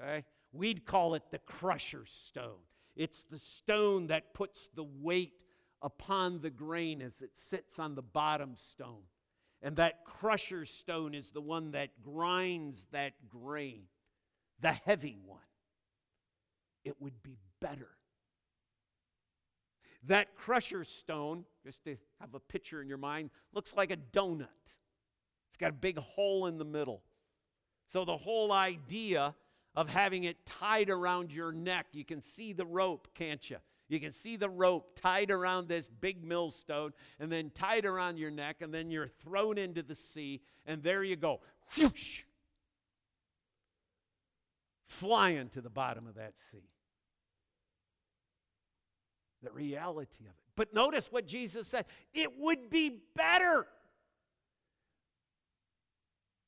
Okay? 0.00 0.24
We'd 0.52 0.84
call 0.84 1.14
it 1.14 1.22
the 1.30 1.38
crusher 1.38 2.04
stone. 2.06 2.62
It's 2.96 3.24
the 3.24 3.38
stone 3.38 4.08
that 4.08 4.34
puts 4.34 4.68
the 4.68 4.84
weight 4.84 5.44
upon 5.82 6.40
the 6.40 6.50
grain 6.50 7.02
as 7.02 7.22
it 7.22 7.36
sits 7.36 7.78
on 7.78 7.94
the 7.94 8.02
bottom 8.02 8.56
stone. 8.56 9.02
And 9.62 9.76
that 9.76 10.04
crusher 10.04 10.64
stone 10.64 11.14
is 11.14 11.30
the 11.30 11.40
one 11.40 11.72
that 11.72 12.02
grinds 12.02 12.86
that 12.92 13.14
grain, 13.28 13.84
the 14.60 14.72
heavy 14.72 15.16
one. 15.24 15.40
It 16.84 17.00
would 17.00 17.22
be 17.22 17.38
better. 17.60 17.88
That 20.06 20.36
crusher 20.36 20.84
stone, 20.84 21.46
just 21.64 21.84
to 21.84 21.96
have 22.20 22.34
a 22.34 22.40
picture 22.40 22.82
in 22.82 22.88
your 22.88 22.98
mind, 22.98 23.30
looks 23.54 23.74
like 23.74 23.90
a 23.90 23.96
donut. 23.96 24.48
Got 25.64 25.70
a 25.70 25.76
big 25.76 25.98
hole 25.98 26.44
in 26.44 26.58
the 26.58 26.64
middle. 26.66 27.00
So 27.86 28.04
the 28.04 28.18
whole 28.18 28.52
idea 28.52 29.34
of 29.74 29.88
having 29.88 30.24
it 30.24 30.44
tied 30.44 30.90
around 30.90 31.32
your 31.32 31.52
neck, 31.52 31.86
you 31.92 32.04
can 32.04 32.20
see 32.20 32.52
the 32.52 32.66
rope, 32.66 33.08
can't 33.14 33.48
you? 33.48 33.56
You 33.88 33.98
can 33.98 34.12
see 34.12 34.36
the 34.36 34.50
rope 34.50 34.94
tied 34.94 35.30
around 35.30 35.68
this 35.68 35.88
big 35.88 36.22
millstone 36.22 36.92
and 37.18 37.32
then 37.32 37.48
tied 37.48 37.86
around 37.86 38.18
your 38.18 38.30
neck, 38.30 38.56
and 38.60 38.74
then 38.74 38.90
you're 38.90 39.08
thrown 39.08 39.56
into 39.56 39.82
the 39.82 39.94
sea, 39.94 40.42
and 40.66 40.82
there 40.82 41.02
you 41.02 41.16
go. 41.16 41.40
Whoosh! 41.78 42.24
Flying 44.86 45.48
to 45.48 45.62
the 45.62 45.70
bottom 45.70 46.06
of 46.06 46.16
that 46.16 46.34
sea. 46.52 46.68
The 49.42 49.50
reality 49.50 50.24
of 50.24 50.32
it. 50.32 50.52
But 50.56 50.74
notice 50.74 51.10
what 51.10 51.26
Jesus 51.26 51.66
said 51.66 51.86
it 52.12 52.38
would 52.38 52.68
be 52.68 52.98
better. 53.16 53.66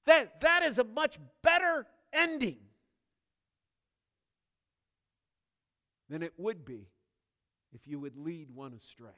That, 0.06 0.40
that 0.40 0.62
is 0.62 0.78
a 0.78 0.84
much 0.84 1.18
better 1.42 1.86
ending 2.12 2.58
than 6.08 6.22
it 6.22 6.32
would 6.36 6.64
be 6.64 6.88
if 7.75 7.86
you 7.86 7.98
would 8.00 8.16
lead 8.16 8.50
one 8.50 8.72
astray. 8.72 9.10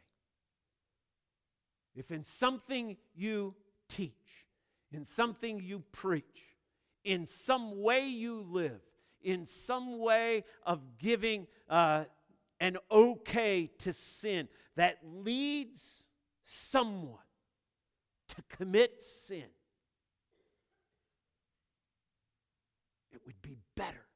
If 1.95 2.11
in 2.11 2.25
something 2.25 2.97
you 3.15 3.55
teach, 3.89 4.47
in 4.93 5.05
something 5.05 5.61
you 5.61 5.81
preach, 5.93 6.57
in 7.05 7.27
some 7.27 7.83
way 7.83 8.07
you 8.07 8.47
live, 8.49 8.81
in 9.23 9.47
some 9.47 9.99
way 9.99 10.45
of 10.65 10.99
giving 10.99 11.47
uh, 11.69 12.05
an 12.61 12.79
okay 12.91 13.71
to 13.79 13.93
sin 13.93 14.49
that 14.77 14.99
leads 15.03 16.07
someone 16.43 17.19
to 18.29 18.43
commit 18.49 19.03
sin, 19.03 19.45
would 23.29 23.41
be 23.43 23.59
better 23.77 24.09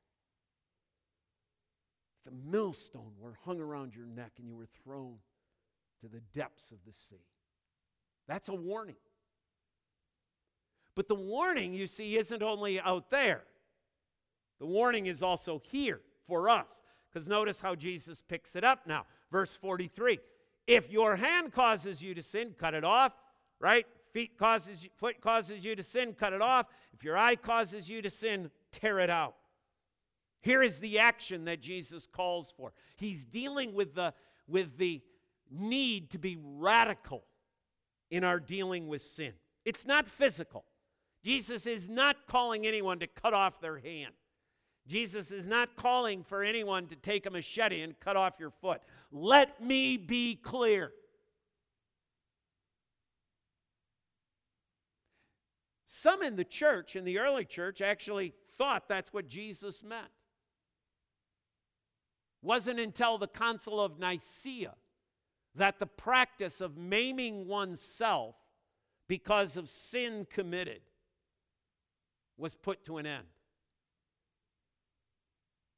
the 2.25 2.31
millstone 2.31 3.12
were 3.19 3.35
hung 3.45 3.61
around 3.61 3.95
your 3.95 4.07
neck 4.07 4.33
and 4.38 4.47
you 4.47 4.57
were 4.57 4.69
thrown 4.85 5.16
to 6.00 6.09
the 6.09 6.21
depths 6.33 6.71
of 6.71 6.78
the 6.87 6.92
sea. 6.92 7.26
That's 8.28 8.49
a 8.49 8.54
warning. 8.54 8.97
But 10.95 11.09
the 11.09 11.14
warning, 11.14 11.75
you 11.75 11.87
see, 11.87 12.16
isn't 12.16 12.42
only 12.42 12.81
out 12.81 13.11
there, 13.11 13.42
the 14.61 14.66
warning 14.66 15.07
is 15.07 15.23
also 15.23 15.61
here 15.71 16.00
for 16.26 16.49
us. 16.49 16.83
Because 17.11 17.28
notice 17.28 17.61
how 17.61 17.75
Jesus 17.75 18.23
picks 18.23 18.57
it 18.57 18.64
up 18.64 18.87
now. 18.87 19.04
Verse 19.31 19.57
43 19.57 20.19
If 20.66 20.90
your 20.90 21.16
hand 21.16 21.52
causes 21.52 22.02
you 22.02 22.14
to 22.14 22.23
sin, 22.23 22.54
cut 22.57 22.75
it 22.75 22.85
off, 22.85 23.12
right? 23.59 23.87
Feet 24.12 24.38
causes, 24.38 24.87
foot 24.97 25.21
causes 25.21 25.64
you 25.64 25.75
to 25.75 25.83
sin, 25.83 26.14
cut 26.14 26.33
it 26.33 26.42
off. 26.42 26.66
If 26.92 27.02
your 27.02 27.16
eye 27.16 27.37
causes 27.37 27.88
you 27.88 28.00
to 28.02 28.11
sin, 28.11 28.50
tear 28.72 28.98
it 28.98 29.11
out. 29.11 29.35
Here 30.40 30.62
is 30.62 30.80
the 30.80 30.98
action 30.98 31.44
that 31.44 31.61
Jesus 31.61 32.06
calls 32.06 32.52
for. 32.56 32.72
He's 32.96 33.24
dealing 33.24 33.74
with 33.74 33.94
the, 33.94 34.12
with 34.48 34.76
the 34.76 35.00
need 35.50 36.11
to 36.11 36.18
be 36.18 36.37
radical 36.40 37.24
in 38.11 38.24
our 38.24 38.40
dealing 38.40 38.88
with 38.88 39.02
sin. 39.02 39.32
It's 39.64 39.87
not 39.87 40.08
physical. 40.08 40.64
Jesus 41.22 41.66
is 41.66 41.88
not 41.88 42.26
calling 42.26 42.66
anyone 42.66 42.98
to 42.98 43.06
cut 43.06 43.35
off 43.35 43.61
their 43.61 43.78
hand. 43.78 44.14
Jesus 44.88 45.30
is 45.30 45.46
not 45.46 45.76
calling 45.76 46.24
for 46.24 46.42
anyone 46.42 46.87
to 46.88 46.96
take 46.96 47.26
a 47.26 47.30
machete 47.30 47.82
and 47.82 47.98
cut 48.00 48.16
off 48.16 48.35
your 48.40 48.50
foot. 48.50 48.80
Let 49.12 49.62
me 49.62 49.96
be 49.96 50.35
clear. 50.35 50.92
Some 55.85 56.22
in 56.22 56.35
the 56.35 56.44
church, 56.44 56.96
in 56.96 57.04
the 57.04 57.20
early 57.20 57.44
church, 57.44 57.80
actually 57.80 58.35
thought 58.56 58.88
that's 58.88 59.12
what 59.12 59.28
Jesus 59.28 59.82
meant 59.82 60.10
wasn't 62.42 62.80
until 62.80 63.18
the 63.18 63.28
Council 63.28 63.80
of 63.80 63.98
Nicaea 63.98 64.74
that 65.54 65.78
the 65.78 65.86
practice 65.86 66.60
of 66.60 66.76
maiming 66.76 67.46
oneself 67.46 68.34
because 69.08 69.56
of 69.56 69.68
sin 69.68 70.26
committed 70.28 70.80
was 72.36 72.54
put 72.54 72.84
to 72.84 72.96
an 72.96 73.06
end. 73.06 73.26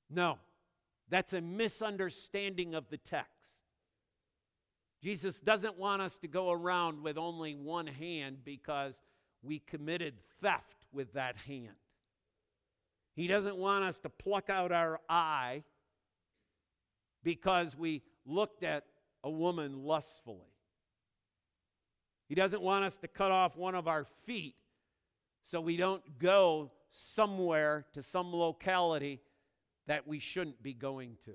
No, 0.09 0.39
that's 1.09 1.33
a 1.33 1.41
misunderstanding 1.41 2.75
of 2.75 2.89
the 2.89 2.97
text. 2.97 3.31
Jesus 5.03 5.41
doesn't 5.41 5.77
want 5.77 6.01
us 6.01 6.19
to 6.19 6.29
go 6.29 6.51
around 6.51 7.03
with 7.03 7.19
only 7.19 7.55
one 7.55 7.87
hand 7.87 8.39
because 8.45 9.01
we 9.43 9.59
committed 9.59 10.15
theft 10.41 10.87
with 10.93 11.13
that 11.13 11.37
hand. 11.37 11.75
He 13.15 13.27
doesn't 13.27 13.57
want 13.57 13.85
us 13.85 13.99
to 14.01 14.09
pluck 14.09 14.51
out 14.51 14.73
our 14.73 15.01
eye 15.09 15.63
because 17.23 17.77
we 17.77 18.03
looked 18.27 18.65
at 18.65 18.85
a 19.23 19.31
woman 19.31 19.85
lustfully. 19.85 20.53
He 22.29 22.35
doesn't 22.35 22.63
want 22.63 22.85
us 22.85 22.97
to 22.99 23.09
cut 23.09 23.31
off 23.31 23.57
one 23.57 23.75
of 23.75 23.87
our 23.87 24.05
feet 24.25 24.57
so 25.43 25.61
we 25.61 25.77
don't 25.77 26.03
go 26.19 26.73
somewhere 26.91 27.87
to 27.93 28.03
some 28.03 28.33
locality 28.33 29.21
that 29.87 30.07
we 30.07 30.19
shouldn't 30.19 30.63
be 30.63 30.73
going 30.73 31.17
to. 31.25 31.33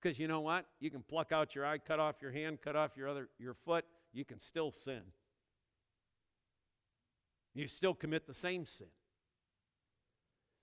Because 0.00 0.18
you 0.18 0.28
know 0.28 0.40
what? 0.40 0.66
You 0.80 0.90
can 0.90 1.02
pluck 1.02 1.32
out 1.32 1.54
your 1.54 1.66
eye, 1.66 1.78
cut 1.78 2.00
off 2.00 2.16
your 2.22 2.32
hand, 2.32 2.60
cut 2.62 2.76
off 2.76 2.96
your 2.96 3.08
other 3.08 3.28
your 3.38 3.54
foot, 3.54 3.84
you 4.12 4.24
can 4.24 4.38
still 4.38 4.70
sin. 4.72 5.02
You 7.54 7.68
still 7.68 7.94
commit 7.94 8.26
the 8.26 8.34
same 8.34 8.64
sin. 8.64 8.88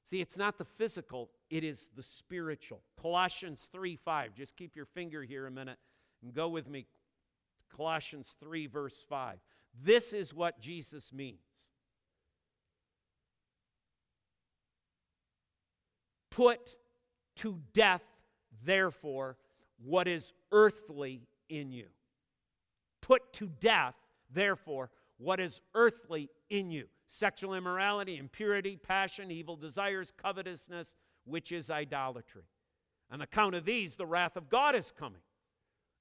See, 0.10 0.22
it's 0.22 0.38
not 0.38 0.58
the 0.58 0.66
physical, 0.66 1.30
it 1.52 1.64
is 1.64 1.92
the 1.96 2.02
spiritual. 2.02 2.82
Colossians 3.00 3.70
3 3.72 3.96
5. 3.96 4.34
Just 4.34 4.58
keep 4.58 4.76
your 4.76 4.88
finger 4.88 5.22
here 5.22 5.46
a 5.46 5.52
minute 5.52 5.78
and 6.24 6.34
go 6.34 6.48
with 6.50 6.68
me. 6.68 6.88
Colossians 7.78 8.36
3, 8.40 8.66
verse 8.66 9.06
5. 9.08 9.38
This 9.84 10.12
is 10.12 10.34
what 10.34 10.60
Jesus 10.60 11.14
means. 11.14 11.38
Put 16.32 16.76
to 17.36 17.60
death, 17.74 18.02
therefore, 18.64 19.38
what 19.78 20.08
is 20.08 20.34
earthly 20.52 21.22
in 21.50 21.72
you. 21.72 21.86
Put 23.02 23.32
to 23.34 23.48
death, 23.60 23.94
therefore, 24.34 24.90
what 25.20 25.40
is 25.40 25.62
earthly 25.76 26.32
in 26.50 26.72
you 26.72 26.88
sexual 27.12 27.56
immorality, 27.56 28.18
impurity, 28.18 28.78
passion, 28.78 29.32
evil 29.32 29.56
desires, 29.56 30.14
covetousness, 30.16 30.96
which 31.26 31.52
is 31.52 31.72
idolatry. 31.72 32.44
On 33.12 33.22
account 33.22 33.56
of 33.56 33.66
these, 33.66 33.96
the 33.96 34.06
wrath 34.06 34.38
of 34.38 34.48
God 34.48 34.76
is 34.76 34.92
coming. 34.92 35.22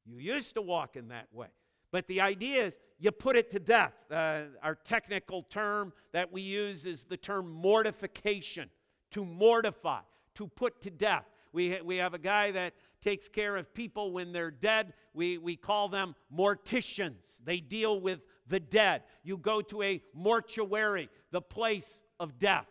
You 0.04 0.18
used 0.18 0.54
to 0.54 0.62
walk 0.62 0.96
in 0.96 1.08
that 1.08 1.28
way. 1.32 1.48
But 1.90 2.06
the 2.08 2.20
idea 2.20 2.66
is 2.66 2.76
you 2.98 3.10
put 3.10 3.36
it 3.36 3.50
to 3.52 3.58
death. 3.58 3.94
Uh, 4.10 4.42
our 4.62 4.74
technical 4.74 5.42
term 5.42 5.94
that 6.12 6.30
we 6.30 6.42
use 6.42 6.84
is 6.84 7.04
the 7.04 7.16
term 7.16 7.50
mortification 7.50 8.68
to 9.12 9.24
mortify, 9.24 10.00
to 10.34 10.46
put 10.46 10.82
to 10.82 10.90
death. 10.90 11.24
We, 11.54 11.70
ha- 11.70 11.82
we 11.82 11.96
have 11.96 12.12
a 12.12 12.18
guy 12.18 12.50
that 12.50 12.74
takes 13.00 13.28
care 13.28 13.56
of 13.56 13.72
people 13.72 14.12
when 14.12 14.32
they're 14.32 14.50
dead. 14.50 14.92
We, 15.14 15.38
we 15.38 15.56
call 15.56 15.88
them 15.88 16.14
morticians. 16.34 17.38
They 17.42 17.60
deal 17.60 17.98
with 17.98 18.20
the 18.48 18.60
dead. 18.60 19.02
You 19.22 19.38
go 19.38 19.60
to 19.62 19.82
a 19.82 20.02
mortuary, 20.14 21.08
the 21.30 21.40
place 21.40 22.02
of 22.18 22.38
death. 22.38 22.66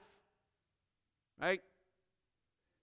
Right? 1.40 1.62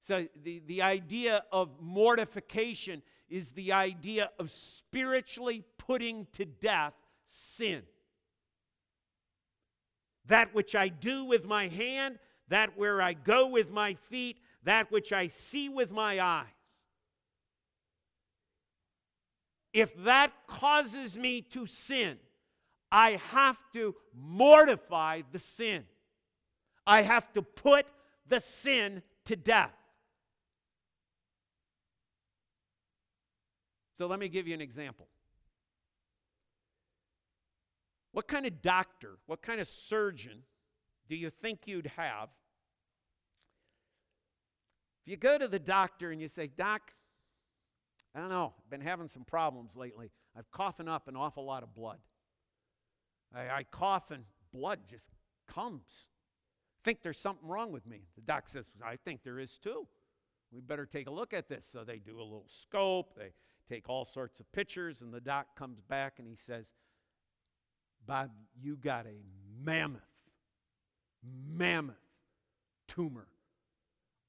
So 0.00 0.26
the, 0.42 0.62
the 0.66 0.82
idea 0.82 1.44
of 1.50 1.80
mortification 1.80 3.02
is 3.28 3.52
the 3.52 3.72
idea 3.72 4.30
of 4.38 4.50
spiritually 4.50 5.64
putting 5.78 6.26
to 6.32 6.44
death 6.44 6.94
sin. 7.24 7.82
That 10.26 10.54
which 10.54 10.74
I 10.74 10.88
do 10.88 11.24
with 11.24 11.44
my 11.44 11.68
hand, 11.68 12.18
that 12.48 12.76
where 12.78 13.00
I 13.02 13.14
go 13.14 13.46
with 13.46 13.70
my 13.70 13.94
feet, 13.94 14.38
that 14.62 14.90
which 14.90 15.12
I 15.12 15.26
see 15.26 15.68
with 15.68 15.90
my 15.90 16.20
eyes. 16.20 16.46
If 19.72 19.96
that 20.04 20.32
causes 20.46 21.18
me 21.18 21.42
to 21.50 21.66
sin, 21.66 22.18
I 22.94 23.18
have 23.32 23.58
to 23.72 23.96
mortify 24.16 25.22
the 25.32 25.40
sin. 25.40 25.82
I 26.86 27.02
have 27.02 27.32
to 27.32 27.42
put 27.42 27.86
the 28.28 28.38
sin 28.38 29.02
to 29.24 29.34
death. 29.34 29.74
So 33.98 34.06
let 34.06 34.20
me 34.20 34.28
give 34.28 34.46
you 34.46 34.54
an 34.54 34.60
example. 34.60 35.08
What 38.12 38.28
kind 38.28 38.46
of 38.46 38.62
doctor, 38.62 39.18
what 39.26 39.42
kind 39.42 39.60
of 39.60 39.66
surgeon 39.66 40.44
do 41.08 41.16
you 41.16 41.30
think 41.30 41.62
you'd 41.66 41.90
have 41.96 42.28
if 45.04 45.10
you 45.10 45.16
go 45.16 45.36
to 45.36 45.48
the 45.48 45.58
doctor 45.58 46.12
and 46.12 46.20
you 46.20 46.28
say, 46.28 46.46
Doc, 46.46 46.94
I 48.14 48.20
don't 48.20 48.30
know, 48.30 48.54
I've 48.56 48.70
been 48.70 48.80
having 48.80 49.08
some 49.08 49.24
problems 49.24 49.76
lately. 49.76 50.12
I've 50.38 50.50
coughing 50.52 50.88
up 50.88 51.08
an 51.08 51.16
awful 51.16 51.44
lot 51.44 51.62
of 51.64 51.74
blood. 51.74 51.98
I, 53.34 53.58
I 53.58 53.62
cough 53.64 54.10
and 54.10 54.24
blood 54.52 54.80
just 54.88 55.10
comes. 55.48 56.08
think 56.84 57.02
there's 57.02 57.18
something 57.18 57.48
wrong 57.48 57.72
with 57.72 57.86
me. 57.86 58.02
The 58.14 58.22
doc 58.22 58.48
says, 58.48 58.70
I 58.84 58.96
think 58.96 59.22
there 59.22 59.38
is 59.38 59.58
too. 59.58 59.86
We 60.52 60.60
better 60.60 60.86
take 60.86 61.08
a 61.08 61.10
look 61.10 61.32
at 61.32 61.48
this. 61.48 61.66
So 61.66 61.84
they 61.84 61.98
do 61.98 62.18
a 62.18 62.22
little 62.22 62.46
scope, 62.46 63.16
they 63.16 63.32
take 63.68 63.88
all 63.88 64.04
sorts 64.04 64.40
of 64.40 64.50
pictures, 64.52 65.00
and 65.00 65.12
the 65.12 65.20
doc 65.20 65.56
comes 65.56 65.80
back 65.80 66.14
and 66.18 66.28
he 66.28 66.36
says, 66.36 66.66
Bob, 68.06 68.30
you 68.60 68.76
got 68.76 69.06
a 69.06 69.22
mammoth, 69.64 70.02
mammoth 71.48 71.96
tumor 72.86 73.26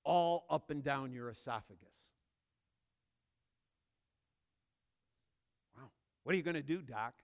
all 0.06 0.46
up 0.50 0.70
and 0.72 0.84
down 0.84 1.12
your 1.12 1.30
esophagus. 1.30 2.14
Wow. 5.76 5.90
What 6.24 6.34
are 6.34 6.38
you 6.38 6.44
going 6.44 6.56
to 6.56 6.64
do, 6.64 6.82
doc? 6.82 7.16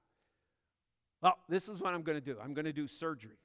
Well, 1.22 1.38
this 1.48 1.70
is 1.70 1.82
what 1.82 1.94
I'm 1.94 2.02
going 2.02 2.18
to 2.18 2.24
do. 2.24 2.38
I'm 2.44 2.54
going 2.54 2.66
to 2.66 2.74
do 2.74 2.88
surgery. 2.88 3.38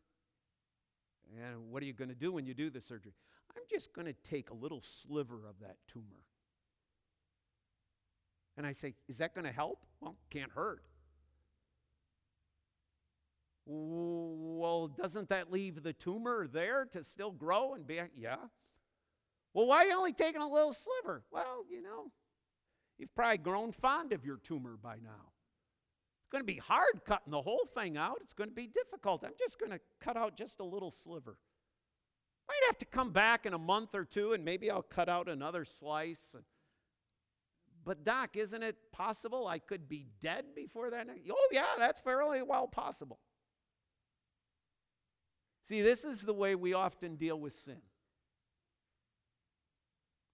And 1.36 1.70
what 1.70 1.82
are 1.82 1.86
you 1.86 1.92
going 1.92 2.08
to 2.08 2.14
do 2.14 2.32
when 2.32 2.46
you 2.46 2.54
do 2.54 2.70
the 2.70 2.80
surgery? 2.80 3.12
I'm 3.54 3.62
just 3.70 3.92
going 3.92 4.06
to 4.06 4.12
take 4.12 4.50
a 4.50 4.54
little 4.54 4.80
sliver 4.80 5.46
of 5.48 5.60
that 5.60 5.76
tumor. 5.86 6.24
And 8.56 8.66
I 8.66 8.72
say, 8.72 8.94
Is 9.08 9.18
that 9.18 9.34
going 9.34 9.44
to 9.46 9.52
help? 9.52 9.84
Well, 10.00 10.16
can't 10.30 10.50
hurt. 10.52 10.82
Well, 13.66 14.88
doesn't 14.88 15.28
that 15.30 15.50
leave 15.50 15.82
the 15.82 15.92
tumor 15.92 16.46
there 16.46 16.84
to 16.92 17.02
still 17.02 17.32
grow 17.32 17.74
and 17.74 17.86
be? 17.86 18.00
Yeah. 18.16 18.36
Well, 19.52 19.66
why 19.66 19.78
are 19.78 19.86
you 19.86 19.96
only 19.96 20.12
taking 20.12 20.40
a 20.40 20.48
little 20.48 20.72
sliver? 20.72 21.24
Well, 21.32 21.64
you 21.68 21.82
know, 21.82 22.12
you've 22.96 23.14
probably 23.14 23.38
grown 23.38 23.72
fond 23.72 24.12
of 24.12 24.24
your 24.24 24.36
tumor 24.36 24.76
by 24.80 24.96
now. 25.02 25.32
It's 26.26 26.32
going 26.32 26.42
to 26.42 26.52
be 26.52 26.58
hard 26.58 27.04
cutting 27.04 27.30
the 27.30 27.40
whole 27.40 27.68
thing 27.72 27.96
out. 27.96 28.18
It's 28.20 28.32
going 28.32 28.50
to 28.50 28.54
be 28.54 28.66
difficult. 28.66 29.22
I'm 29.24 29.34
just 29.38 29.60
going 29.60 29.70
to 29.70 29.78
cut 30.00 30.16
out 30.16 30.36
just 30.36 30.58
a 30.58 30.64
little 30.64 30.90
sliver. 30.90 31.38
Might 32.48 32.66
have 32.66 32.78
to 32.78 32.84
come 32.84 33.12
back 33.12 33.46
in 33.46 33.54
a 33.54 33.58
month 33.58 33.94
or 33.94 34.04
two 34.04 34.32
and 34.32 34.44
maybe 34.44 34.68
I'll 34.68 34.82
cut 34.82 35.08
out 35.08 35.28
another 35.28 35.64
slice. 35.64 36.34
But, 37.84 38.02
Doc, 38.02 38.36
isn't 38.36 38.60
it 38.60 38.74
possible 38.90 39.46
I 39.46 39.60
could 39.60 39.88
be 39.88 40.08
dead 40.20 40.46
before 40.56 40.90
that? 40.90 41.06
Oh, 41.30 41.48
yeah, 41.52 41.74
that's 41.78 42.00
fairly 42.00 42.42
well 42.42 42.66
possible. 42.66 43.20
See, 45.62 45.82
this 45.82 46.02
is 46.02 46.22
the 46.22 46.34
way 46.34 46.56
we 46.56 46.74
often 46.74 47.14
deal 47.14 47.38
with 47.38 47.52
sin. 47.52 47.82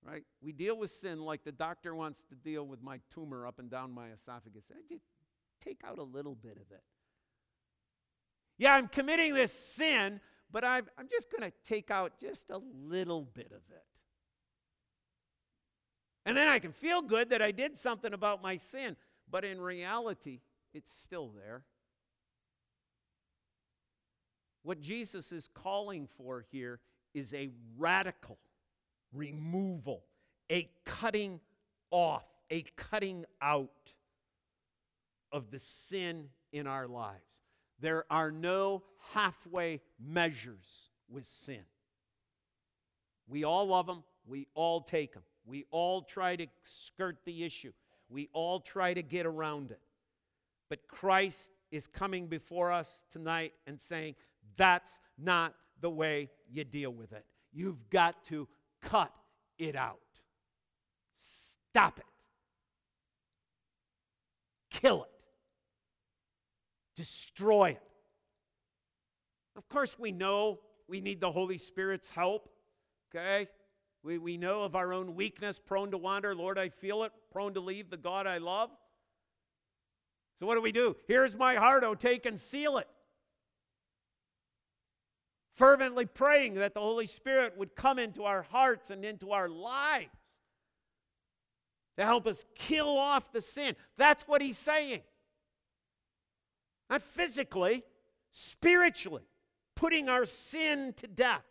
Right? 0.03 0.25
We 0.41 0.53
deal 0.53 0.79
with 0.79 0.91
sin 0.91 1.21
like 1.21 1.45
the 1.45 1.53
doctor 1.53 1.95
wants 1.95 2.23
to 2.31 2.35
deal 2.35 2.67
with 2.67 2.83
my 2.83 3.01
tumor 3.13 3.47
up 3.47 3.59
and 3.59 3.71
down 3.71 3.93
my 3.93 4.09
esophagus. 4.09 4.65
I 4.71 4.81
just 4.91 5.05
take 5.63 5.81
out 5.85 5.99
a 5.99 6.03
little 6.03 6.35
bit 6.35 6.53
of 6.57 6.71
it. 6.71 6.83
Yeah, 8.59 8.75
I'm 8.75 8.89
committing 8.89 9.35
this 9.35 9.53
sin, 9.53 10.21
but 10.51 10.65
I'm, 10.65 10.87
I'm 10.99 11.09
just 11.11 11.31
going 11.31 11.43
to 11.43 11.53
take 11.65 11.91
out 11.91 12.19
just 12.19 12.51
a 12.51 12.61
little 12.85 13.25
bit 13.25 13.47
of 13.47 13.63
it. 13.71 13.85
And 16.25 16.37
then 16.37 16.47
I 16.49 16.59
can 16.59 16.73
feel 16.73 17.03
good 17.03 17.31
that 17.31 17.43
I 17.43 17.51
did 17.51 17.77
something 17.77 18.13
about 18.13 18.43
my 18.43 18.57
sin, 18.57 18.97
but 19.29 19.45
in 19.45 19.61
reality, 19.61 20.41
it's 20.73 20.95
still 20.95 21.33
there. 21.37 21.65
What 24.63 24.81
Jesus 24.81 25.33
is 25.33 25.49
calling 25.49 26.07
for 26.17 26.45
here 26.53 26.79
is 27.15 27.35
a 27.35 27.51
radical 27.77 28.39
removal, 29.13 30.05
a 30.51 30.71
cutting 30.85 31.41
off, 31.91 32.25
a 32.51 32.63
cutting 32.77 33.25
out 33.41 33.93
of 35.33 35.51
the 35.51 35.59
sin 35.59 36.29
in 36.53 36.67
our 36.67 36.87
lives. 36.87 37.41
There 37.81 38.05
are 38.11 38.31
no 38.31 38.83
halfway 39.13 39.81
measures 39.99 40.91
with 41.09 41.25
sin. 41.25 41.63
We 43.27 43.45
all 43.45 43.67
love 43.67 43.87
them, 43.87 44.05
we 44.27 44.47
all 44.55 44.83
take 44.83 45.15
them, 45.15 45.23
we 45.45 45.65
all 45.71 46.03
try 46.03 46.37
to 46.37 46.47
skirt 46.63 47.19
the 47.25 47.45
issue, 47.45 47.73
we 48.09 48.29
all 48.33 48.61
try 48.61 48.95
to 48.95 49.03
get 49.03 49.27
around 49.27 49.71
it. 49.71 49.81
But 50.69 50.87
Christ 50.87 51.51
is 51.71 51.87
coming 51.87 52.27
before 52.27 52.71
us 52.71 53.03
tonight 53.11 53.55
and 53.67 53.81
saying, 53.81 54.15
that's 54.57 54.99
not 55.19 55.55
the 55.81 55.91
way 55.91 56.31
you 56.51 56.65
deal 56.65 56.91
with 56.91 57.13
it. 57.13 57.25
You've 57.53 57.91
got 57.91 58.25
to 58.27 58.49
cut 58.81 59.13
it 59.59 59.77
out. 59.77 59.99
Stop 61.17 61.99
it. 61.99 62.05
Kill 64.71 65.05
it. 65.05 65.12
Destroy 66.97 67.71
it. 67.71 67.83
Of 69.57 69.69
course, 69.69 69.99
we 69.99 70.13
know 70.13 70.61
we 70.89 71.01
need 71.01 71.21
the 71.21 71.31
Holy 71.31 71.59
Spirit's 71.59 72.09
help, 72.09 72.49
okay? 73.15 73.49
We, 74.03 74.19
we 74.19 74.37
know 74.37 74.63
of 74.63 74.75
our 74.75 74.93
own 74.93 75.15
weakness, 75.15 75.59
prone 75.59 75.91
to 75.91 75.99
wander. 75.99 76.35
Lord, 76.35 76.59
I 76.59 76.69
feel 76.71 77.05
it, 77.05 77.13
prone 77.31 77.55
to 77.55 77.61
leave 77.61 77.91
the 77.91 77.97
God 77.97 78.27
I 78.27 78.39
love. 78.39 78.71
So, 80.39 80.47
what 80.47 80.55
do 80.55 80.63
we 80.63 80.73
do? 80.73 80.97
Here's 81.07 81.37
my 81.37 81.55
heart, 81.55 81.85
oh, 81.85 81.95
take 81.95 82.27
and 82.27 82.41
seal 82.41 82.79
it 82.79 82.89
fervently 85.53 86.07
praying 86.07 86.55
that 86.55 86.75
the 86.75 86.81
Holy 86.81 87.07
Spirit 87.07 87.57
would 87.57 87.77
come 87.77 87.99
into 87.99 88.25
our 88.25 88.43
hearts 88.43 88.91
and 88.91 89.05
into 89.05 89.33
our 89.33 89.49
lives 89.49 90.09
to 91.97 92.05
help 92.05 92.27
us 92.27 92.45
kill 92.55 92.97
off 92.97 93.33
the 93.33 93.41
sin. 93.41 93.77
That's 93.99 94.27
what 94.27 94.41
he's 94.41 94.59
saying. 94.59 95.03
Not 96.93 97.01
physically, 97.01 97.85
spiritually, 98.33 99.23
putting 99.75 100.11
our 100.11 100.27
sin 100.27 100.93
to 100.99 101.07
death. 101.07 101.47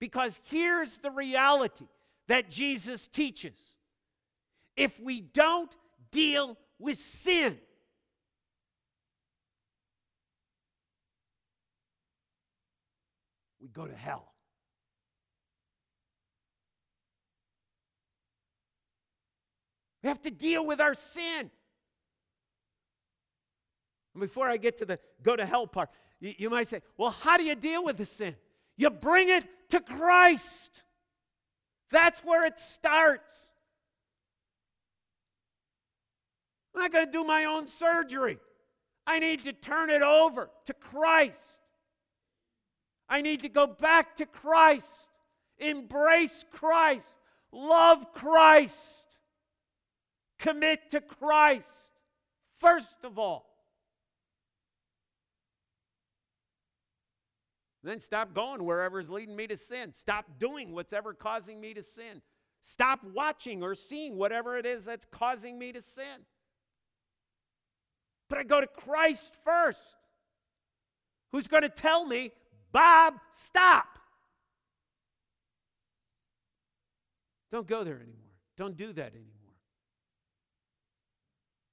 Because 0.00 0.40
here's 0.44 0.96
the 0.96 1.10
reality 1.10 1.84
that 2.26 2.50
Jesus 2.50 3.06
teaches 3.06 3.76
if 4.78 4.98
we 4.98 5.20
don't 5.20 5.76
deal 6.10 6.56
with 6.78 6.96
sin, 6.96 7.58
we 13.60 13.68
go 13.68 13.86
to 13.86 13.94
hell. 13.94 14.32
We 20.02 20.08
have 20.08 20.22
to 20.22 20.30
deal 20.30 20.64
with 20.64 20.80
our 20.80 20.94
sin. 20.94 21.50
And 24.14 24.20
before 24.20 24.48
I 24.48 24.56
get 24.56 24.78
to 24.78 24.86
the 24.86 24.98
go 25.22 25.36
to 25.36 25.44
hell 25.44 25.66
part, 25.66 25.90
you, 26.20 26.34
you 26.38 26.50
might 26.50 26.68
say, 26.68 26.80
well, 26.96 27.10
how 27.10 27.36
do 27.36 27.44
you 27.44 27.54
deal 27.54 27.84
with 27.84 27.96
the 27.96 28.04
sin? 28.04 28.34
You 28.76 28.90
bring 28.90 29.28
it 29.28 29.44
to 29.70 29.80
Christ. 29.80 30.84
That's 31.90 32.20
where 32.20 32.46
it 32.46 32.58
starts. 32.58 33.50
I'm 36.74 36.82
not 36.82 36.92
going 36.92 37.06
to 37.06 37.12
do 37.12 37.24
my 37.24 37.44
own 37.44 37.66
surgery. 37.66 38.38
I 39.06 39.18
need 39.18 39.44
to 39.44 39.52
turn 39.52 39.90
it 39.90 40.02
over 40.02 40.50
to 40.64 40.72
Christ. 40.72 41.58
I 43.08 43.20
need 43.20 43.42
to 43.42 43.48
go 43.48 43.66
back 43.66 44.16
to 44.16 44.26
Christ, 44.26 45.10
embrace 45.58 46.44
Christ, 46.50 47.18
love 47.52 48.12
Christ, 48.12 49.18
commit 50.38 50.90
to 50.90 51.00
Christ, 51.00 51.92
first 52.52 53.04
of 53.04 53.18
all. 53.18 53.53
Then 57.84 58.00
stop 58.00 58.32
going 58.34 58.64
wherever 58.64 58.98
is 58.98 59.10
leading 59.10 59.36
me 59.36 59.46
to 59.46 59.58
sin. 59.58 59.92
Stop 59.92 60.24
doing 60.38 60.72
what's 60.72 60.94
ever 60.94 61.12
causing 61.12 61.60
me 61.60 61.74
to 61.74 61.82
sin. 61.82 62.22
Stop 62.62 63.00
watching 63.12 63.62
or 63.62 63.74
seeing 63.74 64.16
whatever 64.16 64.56
it 64.56 64.64
is 64.64 64.86
that's 64.86 65.06
causing 65.10 65.58
me 65.58 65.70
to 65.70 65.82
sin. 65.82 66.24
But 68.30 68.38
I 68.38 68.42
go 68.42 68.62
to 68.62 68.66
Christ 68.66 69.36
first, 69.44 69.96
who's 71.30 71.46
going 71.46 71.62
to 71.62 71.68
tell 71.68 72.06
me 72.06 72.32
Bob, 72.72 73.14
stop. 73.30 73.86
Don't 77.52 77.68
go 77.68 77.84
there 77.84 77.96
anymore. 77.96 78.32
Don't 78.56 78.76
do 78.76 78.92
that 78.94 79.12
anymore. 79.12 79.30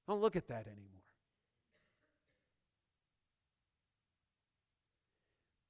Don't 0.07 0.21
look 0.21 0.35
at 0.35 0.47
that 0.49 0.67
anymore. 0.67 0.90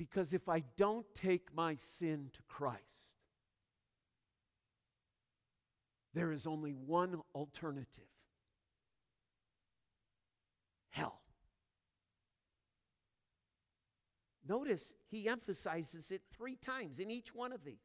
Because 0.02 0.34
if 0.34 0.50
I 0.50 0.64
don't 0.78 1.06
take 1.14 1.54
my 1.54 1.76
sin 1.76 2.32
to 2.34 2.42
Christ, 2.48 3.20
there 6.16 6.32
is 6.32 6.48
only 6.48 6.72
one 6.72 7.22
alternative 7.36 8.10
hell. 10.90 11.22
Notice 14.50 14.96
he 15.12 15.28
emphasizes 15.28 16.10
it 16.10 16.24
three 16.36 16.56
times 16.56 16.98
in 16.98 17.12
each 17.12 17.36
one 17.36 17.52
of 17.52 17.64
these. 17.64 17.76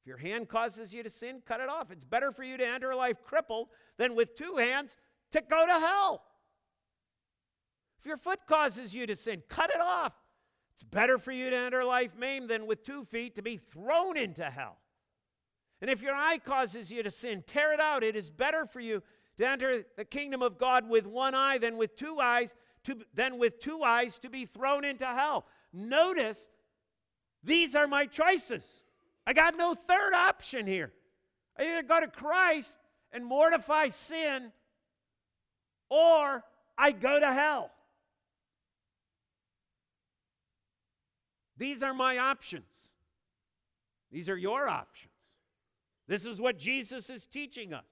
If 0.00 0.08
your 0.08 0.18
hand 0.18 0.48
causes 0.48 0.92
you 0.92 1.04
to 1.04 1.10
sin, 1.10 1.42
cut 1.46 1.60
it 1.60 1.68
off. 1.68 1.92
It's 1.92 2.02
better 2.02 2.32
for 2.32 2.42
you 2.42 2.56
to 2.56 2.66
enter 2.66 2.92
life 2.92 3.22
crippled 3.22 3.68
than 3.98 4.16
with 4.16 4.34
two 4.34 4.56
hands 4.56 4.96
to 5.30 5.40
go 5.48 5.64
to 5.64 5.74
hell. 5.74 6.24
If 8.00 8.04
your 8.04 8.16
foot 8.16 8.40
causes 8.48 8.92
you 8.96 9.06
to 9.06 9.14
sin, 9.14 9.44
cut 9.48 9.70
it 9.72 9.80
off. 9.80 10.12
It's 10.74 10.82
better 10.82 11.18
for 11.18 11.32
you 11.32 11.50
to 11.50 11.56
enter 11.56 11.84
life 11.84 12.16
maimed 12.16 12.50
than 12.50 12.66
with 12.66 12.82
two 12.82 13.04
feet 13.04 13.36
to 13.36 13.42
be 13.42 13.56
thrown 13.56 14.16
into 14.16 14.44
hell. 14.44 14.76
And 15.80 15.90
if 15.90 16.02
your 16.02 16.14
eye 16.14 16.38
causes 16.38 16.90
you 16.90 17.02
to 17.02 17.10
sin, 17.10 17.44
tear 17.46 17.72
it 17.72 17.80
out. 17.80 18.02
It 18.02 18.16
is 18.16 18.30
better 18.30 18.66
for 18.66 18.80
you 18.80 19.02
to 19.36 19.48
enter 19.48 19.84
the 19.96 20.04
kingdom 20.04 20.42
of 20.42 20.58
God 20.58 20.88
with 20.88 21.06
one 21.06 21.34
eye 21.34 21.58
than 21.58 21.76
with 21.76 21.94
two 21.94 22.18
eyes 22.20 22.54
to, 22.84 22.98
than 23.14 23.38
with 23.38 23.58
two 23.58 23.82
eyes 23.82 24.18
to 24.20 24.30
be 24.30 24.46
thrown 24.46 24.84
into 24.84 25.06
hell. 25.06 25.46
Notice 25.72 26.48
these 27.42 27.74
are 27.74 27.86
my 27.86 28.06
choices. 28.06 28.84
I 29.26 29.32
got 29.32 29.56
no 29.56 29.74
third 29.74 30.14
option 30.14 30.66
here. 30.66 30.92
I 31.58 31.64
either 31.64 31.82
go 31.82 32.00
to 32.00 32.08
Christ 32.08 32.76
and 33.12 33.24
mortify 33.24 33.90
sin, 33.90 34.52
or 35.88 36.42
I 36.76 36.92
go 36.92 37.20
to 37.20 37.32
hell. 37.32 37.70
These 41.56 41.82
are 41.82 41.94
my 41.94 42.18
options. 42.18 42.92
These 44.10 44.28
are 44.28 44.36
your 44.36 44.68
options. 44.68 45.12
This 46.06 46.26
is 46.26 46.40
what 46.40 46.58
Jesus 46.58 47.08
is 47.08 47.26
teaching 47.26 47.72
us. 47.72 47.84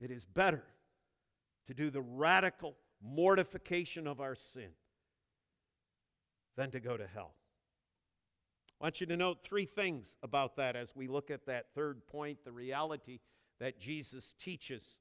It 0.00 0.10
is 0.10 0.24
better 0.24 0.64
to 1.66 1.74
do 1.74 1.90
the 1.90 2.00
radical 2.00 2.76
mortification 3.02 4.06
of 4.06 4.20
our 4.20 4.34
sin 4.34 4.70
than 6.56 6.70
to 6.70 6.80
go 6.80 6.96
to 6.96 7.06
hell. 7.06 7.34
I 8.80 8.86
want 8.86 9.00
you 9.00 9.06
to 9.08 9.16
note 9.16 9.42
three 9.42 9.66
things 9.66 10.16
about 10.22 10.56
that 10.56 10.74
as 10.74 10.96
we 10.96 11.06
look 11.06 11.30
at 11.30 11.44
that 11.46 11.66
third 11.74 12.06
point 12.06 12.44
the 12.44 12.52
reality 12.52 13.20
that 13.58 13.78
Jesus 13.78 14.34
teaches. 14.38 14.98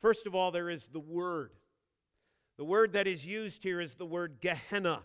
First 0.00 0.26
of 0.26 0.34
all, 0.34 0.50
there 0.50 0.68
is 0.68 0.88
the 0.88 1.00
Word. 1.00 1.52
The 2.58 2.64
word 2.64 2.92
that 2.92 3.06
is 3.06 3.24
used 3.24 3.62
here 3.62 3.80
is 3.80 3.94
the 3.94 4.04
word 4.04 4.38
Gehenna, 4.40 5.04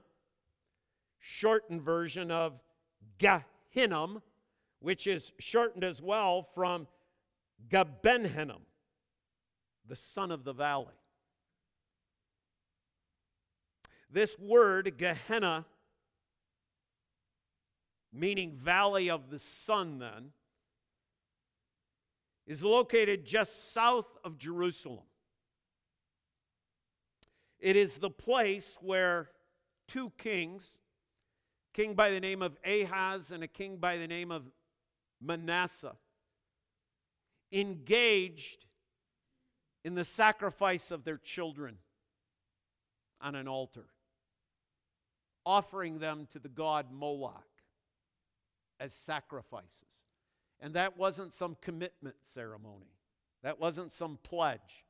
shortened 1.20 1.84
version 1.84 2.32
of 2.32 2.60
Gehinnom, 3.20 4.22
which 4.80 5.08
is 5.08 5.32
shortened 5.40 5.84
as 5.84 6.02
well 6.02 6.42
from 6.56 6.88
Gabenhinnom 7.70 8.62
the 9.88 9.96
son 9.96 10.32
of 10.32 10.44
the 10.44 10.54
valley. 10.54 10.94
This 14.10 14.38
word, 14.38 14.98
Gehenna, 14.98 15.66
meaning 18.12 18.56
valley 18.56 19.10
of 19.10 19.30
the 19.30 19.40
son, 19.40 20.00
then, 20.00 20.32
is 22.46 22.64
located 22.64 23.26
just 23.26 23.74
south 23.74 24.18
of 24.24 24.38
Jerusalem. 24.38 25.06
It 27.64 27.78
is 27.78 27.98
the 27.98 28.10
place 28.10 28.78
where 28.82 29.30
two 29.88 30.12
kings, 30.18 30.80
king 31.74 31.94
by 31.94 32.10
the 32.10 32.20
name 32.20 32.42
of 32.42 32.58
Ahaz 32.66 33.32
and 33.32 33.42
a 33.42 33.48
king 33.48 33.78
by 33.78 33.96
the 33.96 34.06
name 34.06 34.32
of 34.32 34.44
Manasseh, 35.22 35.96
engaged 37.54 38.66
in 39.86 39.96
the 39.96 40.04
sacrifice 40.04 40.92
of 40.92 41.06
their 41.06 41.18
children 41.18 41.78
on 43.22 43.34
an 43.34 43.48
altar, 43.48 43.86
offering 45.46 46.00
them 46.00 46.28
to 46.34 46.40
the 46.40 46.50
god 46.50 46.92
Moloch 46.92 47.64
as 48.78 48.94
sacrifices. 48.94 50.02
And 50.60 50.74
that 50.74 50.98
wasn't 50.98 51.34
some 51.34 51.56
commitment 51.62 52.18
ceremony, 52.24 52.92
that 53.42 53.58
wasn't 53.58 53.94
some 53.94 54.20
pledge, 54.22 54.86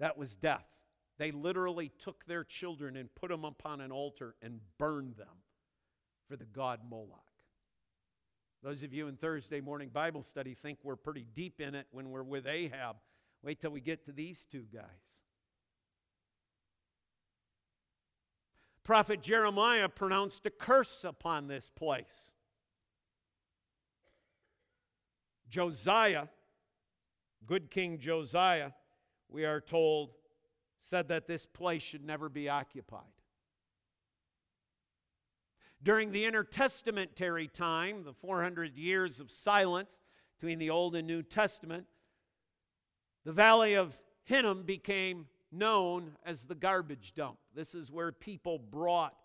that 0.00 0.18
was 0.18 0.34
death. 0.34 0.66
They 1.18 1.30
literally 1.30 1.90
took 1.98 2.26
their 2.26 2.44
children 2.44 2.96
and 2.96 3.14
put 3.14 3.30
them 3.30 3.44
upon 3.44 3.80
an 3.80 3.90
altar 3.90 4.34
and 4.42 4.60
burned 4.78 5.16
them 5.16 5.42
for 6.28 6.36
the 6.36 6.44
god 6.44 6.80
Moloch. 6.88 7.22
Those 8.62 8.82
of 8.82 8.92
you 8.92 9.08
in 9.08 9.16
Thursday 9.16 9.60
morning 9.60 9.90
Bible 9.92 10.22
study 10.22 10.54
think 10.54 10.78
we're 10.82 10.96
pretty 10.96 11.26
deep 11.34 11.60
in 11.60 11.74
it 11.74 11.86
when 11.90 12.10
we're 12.10 12.22
with 12.22 12.46
Ahab 12.46 12.96
Wait 13.46 13.60
till 13.60 13.70
we 13.70 13.80
get 13.80 14.04
to 14.04 14.10
these 14.10 14.44
two 14.44 14.64
guys. 14.74 14.82
Prophet 18.82 19.22
Jeremiah 19.22 19.88
pronounced 19.88 20.46
a 20.46 20.50
curse 20.50 21.04
upon 21.04 21.46
this 21.46 21.70
place. 21.70 22.32
Josiah, 25.48 26.26
good 27.46 27.70
King 27.70 27.98
Josiah, 27.98 28.72
we 29.28 29.44
are 29.44 29.60
told, 29.60 30.10
said 30.86 31.08
that 31.08 31.26
this 31.26 31.46
place 31.46 31.82
should 31.82 32.04
never 32.04 32.28
be 32.28 32.48
occupied. 32.48 33.00
During 35.82 36.12
the 36.12 36.24
intertestamentary 36.24 37.52
time, 37.52 38.04
the 38.04 38.12
400 38.12 38.76
years 38.76 39.18
of 39.18 39.32
silence 39.32 39.98
between 40.38 40.60
the 40.60 40.70
Old 40.70 40.94
and 40.94 41.06
New 41.06 41.24
Testament, 41.24 41.86
the 43.24 43.32
valley 43.32 43.74
of 43.74 44.00
Hinnom 44.22 44.62
became 44.62 45.26
known 45.50 46.12
as 46.24 46.44
the 46.44 46.54
garbage 46.54 47.14
dump. 47.14 47.38
This 47.52 47.74
is 47.74 47.90
where 47.90 48.12
people 48.12 48.60
brought 48.60 49.16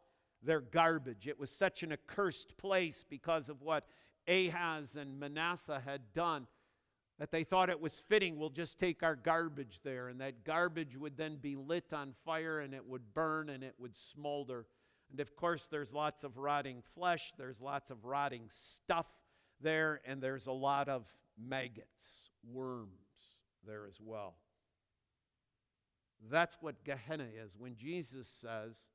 their 0.41 0.61
garbage. 0.61 1.27
It 1.27 1.39
was 1.39 1.51
such 1.51 1.83
an 1.83 1.91
accursed 1.91 2.57
place 2.57 3.05
because 3.07 3.49
of 3.49 3.61
what 3.61 3.85
Ahaz 4.27 4.95
and 4.95 5.19
Manasseh 5.19 5.81
had 5.85 6.11
done 6.13 6.47
that 7.21 7.31
they 7.31 7.43
thought 7.43 7.69
it 7.69 7.79
was 7.79 7.99
fitting, 7.99 8.39
we'll 8.39 8.49
just 8.49 8.79
take 8.79 9.03
our 9.03 9.15
garbage 9.15 9.81
there. 9.83 10.07
And 10.07 10.19
that 10.21 10.43
garbage 10.43 10.97
would 10.97 11.17
then 11.17 11.35
be 11.35 11.55
lit 11.55 11.93
on 11.93 12.15
fire 12.25 12.61
and 12.61 12.73
it 12.73 12.83
would 12.83 13.13
burn 13.13 13.49
and 13.49 13.63
it 13.63 13.75
would 13.77 13.95
smolder. 13.95 14.65
And 15.11 15.19
of 15.19 15.35
course, 15.35 15.67
there's 15.67 15.93
lots 15.93 16.23
of 16.23 16.39
rotting 16.39 16.81
flesh, 16.95 17.31
there's 17.37 17.61
lots 17.61 17.91
of 17.91 18.05
rotting 18.05 18.45
stuff 18.47 19.05
there, 19.61 20.01
and 20.03 20.19
there's 20.19 20.47
a 20.47 20.51
lot 20.51 20.89
of 20.89 21.05
maggots, 21.37 22.31
worms 22.51 22.89
there 23.67 23.85
as 23.85 23.99
well. 24.01 24.33
That's 26.27 26.57
what 26.59 26.83
Gehenna 26.83 27.27
is. 27.45 27.55
When 27.55 27.75
Jesus 27.75 28.27
says, 28.27 28.89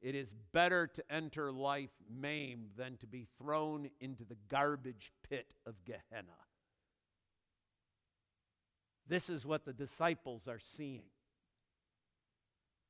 it 0.00 0.14
is 0.14 0.34
better 0.54 0.86
to 0.86 1.04
enter 1.10 1.52
life 1.52 1.92
maimed 2.10 2.70
than 2.78 2.96
to 2.96 3.06
be 3.06 3.26
thrown 3.36 3.90
into 4.00 4.24
the 4.24 4.38
garbage 4.48 5.12
pit 5.28 5.52
of 5.66 5.74
Gehenna. 5.84 6.38
This 9.10 9.28
is 9.28 9.44
what 9.44 9.64
the 9.64 9.72
disciples 9.72 10.46
are 10.46 10.60
seeing. 10.60 11.02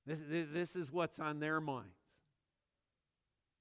This, 0.05 0.19
this 0.29 0.77
is 0.77 0.93
what's 0.93 1.19
on 1.19 1.41
their 1.41 1.63
minds. 1.63 1.89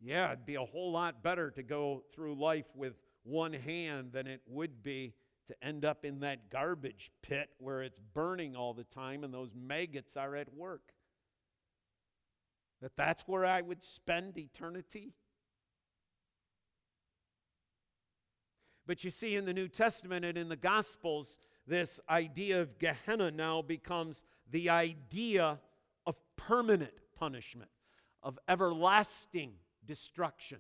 Yeah, 0.02 0.34
it'd 0.34 0.46
be 0.46 0.56
a 0.56 0.66
whole 0.66 0.92
lot 0.92 1.24
better 1.24 1.52
to 1.52 1.64
go 1.64 2.04
through 2.14 2.36
life 2.36 2.66
with 2.76 2.96
one 3.24 3.54
hand 3.54 4.12
than 4.12 4.28
it 4.28 4.42
would 4.46 4.84
be 4.84 5.14
to 5.48 5.56
end 5.66 5.86
up 5.86 6.04
in 6.04 6.20
that 6.20 6.50
garbage 6.50 7.12
pit 7.22 7.50
where 7.60 7.82
it's 7.82 8.02
burning 8.14 8.58
all 8.58 8.74
the 8.74 8.84
time 8.84 9.24
and 9.24 9.34
those 9.34 9.52
maggots 9.56 10.18
are 10.18 10.36
at 10.36 10.54
work. 10.54 10.92
That 12.82 12.98
that's 12.98 13.24
where 13.26 13.46
I 13.46 13.62
would 13.62 13.84
spend 13.84 14.38
eternity. 14.38 15.14
But 18.86 19.06
you 19.06 19.12
see, 19.12 19.38
in 19.38 19.46
the 19.46 19.54
New 19.54 19.70
Testament 19.70 20.26
and 20.26 20.38
in 20.38 20.50
the 20.50 20.58
Gospels, 20.58 21.40
this 21.70 22.00
idea 22.10 22.62
of 22.62 22.80
Gehenna 22.80 23.32
now 23.32 23.62
becomes 23.62 24.24
the 24.52 24.70
idea 24.70 25.60
of 26.06 26.16
permanent 26.36 26.94
punishment, 27.18 27.70
of 28.24 28.38
everlasting 28.48 29.54
destruction. 29.86 30.58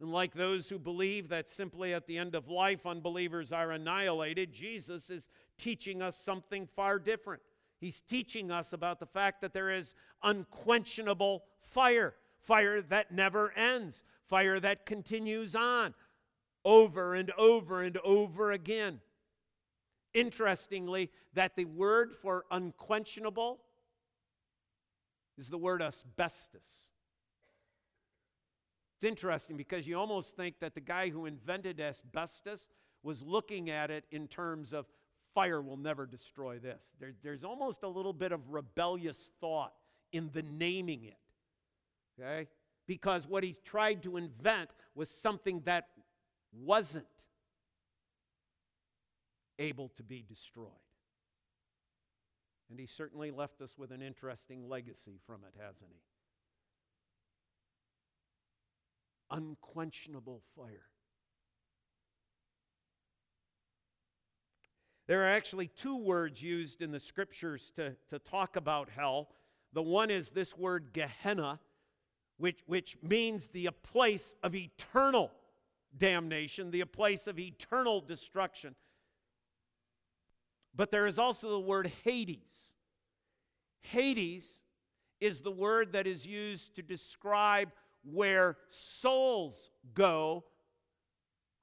And 0.00 0.12
like 0.12 0.34
those 0.34 0.68
who 0.68 0.78
believe 0.78 1.28
that 1.30 1.48
simply 1.48 1.92
at 1.92 2.06
the 2.06 2.18
end 2.18 2.34
of 2.34 2.48
life 2.48 2.86
unbelievers 2.86 3.50
are 3.50 3.72
annihilated, 3.72 4.52
Jesus 4.52 5.10
is 5.10 5.28
teaching 5.56 6.02
us 6.02 6.16
something 6.16 6.66
far 6.66 6.98
different. 6.98 7.42
He's 7.80 8.00
teaching 8.00 8.50
us 8.50 8.72
about 8.72 9.00
the 9.00 9.06
fact 9.06 9.40
that 9.40 9.52
there 9.52 9.70
is 9.70 9.94
unquenchable 10.22 11.44
fire, 11.60 12.14
fire 12.38 12.82
that 12.82 13.10
never 13.10 13.52
ends, 13.52 14.04
fire 14.24 14.60
that 14.60 14.86
continues 14.86 15.56
on 15.56 15.94
over 16.64 17.14
and 17.14 17.32
over 17.32 17.82
and 17.82 17.96
over 17.98 18.50
again. 18.52 19.00
Interestingly, 20.14 21.10
that 21.34 21.56
the 21.56 21.64
word 21.66 22.14
for 22.14 22.44
unquenchable 22.50 23.60
is 25.36 25.48
the 25.50 25.58
word 25.58 25.82
asbestos. 25.82 26.90
It's 28.96 29.04
interesting 29.04 29.56
because 29.56 29.86
you 29.86 29.96
almost 29.96 30.36
think 30.36 30.58
that 30.58 30.74
the 30.74 30.80
guy 30.80 31.10
who 31.10 31.26
invented 31.26 31.80
asbestos 31.80 32.68
was 33.04 33.22
looking 33.22 33.70
at 33.70 33.90
it 33.90 34.04
in 34.10 34.26
terms 34.26 34.72
of 34.72 34.86
fire 35.34 35.62
will 35.62 35.76
never 35.76 36.04
destroy 36.04 36.58
this. 36.58 36.82
There, 36.98 37.12
there's 37.22 37.44
almost 37.44 37.84
a 37.84 37.88
little 37.88 38.12
bit 38.12 38.32
of 38.32 38.50
rebellious 38.50 39.30
thought 39.40 39.72
in 40.10 40.30
the 40.32 40.42
naming 40.42 41.04
it. 41.04 41.16
Okay? 42.20 42.48
Because 42.86 43.28
what 43.28 43.44
he 43.44 43.54
tried 43.64 44.02
to 44.02 44.16
invent 44.16 44.70
was 44.96 45.08
something 45.08 45.60
that 45.64 45.88
wasn't 46.52 47.06
able 49.58 49.88
to 49.96 50.02
be 50.02 50.22
destroyed. 50.26 50.68
And 52.70 52.78
he 52.78 52.86
certainly 52.86 53.30
left 53.30 53.60
us 53.60 53.76
with 53.78 53.90
an 53.90 54.02
interesting 54.02 54.68
legacy 54.68 55.18
from 55.26 55.40
it, 55.44 55.54
hasn't 55.58 55.90
he? 55.90 56.00
Unquenchable 59.30 60.42
fire. 60.56 60.88
There 65.06 65.22
are 65.22 65.28
actually 65.28 65.68
two 65.68 65.96
words 65.96 66.42
used 66.42 66.82
in 66.82 66.92
the 66.92 67.00
scriptures 67.00 67.72
to, 67.76 67.96
to 68.10 68.18
talk 68.18 68.56
about 68.56 68.90
hell. 68.90 69.30
The 69.72 69.82
one 69.82 70.10
is 70.10 70.30
this 70.30 70.56
word 70.56 70.92
Gehenna, 70.92 71.60
which, 72.36 72.60
which 72.66 72.98
means 73.02 73.48
the 73.48 73.70
place 73.82 74.34
of 74.42 74.54
eternal 74.54 75.30
damnation, 75.96 76.70
the 76.70 76.84
place 76.84 77.26
of 77.26 77.38
eternal 77.38 78.02
destruction. 78.02 78.74
But 80.78 80.92
there 80.92 81.08
is 81.08 81.18
also 81.18 81.50
the 81.50 81.60
word 81.60 81.90
Hades. 82.04 82.74
Hades 83.80 84.62
is 85.20 85.40
the 85.40 85.50
word 85.50 85.92
that 85.92 86.06
is 86.06 86.24
used 86.24 86.76
to 86.76 86.82
describe 86.82 87.70
where 88.04 88.56
souls 88.68 89.70
go 89.92 90.44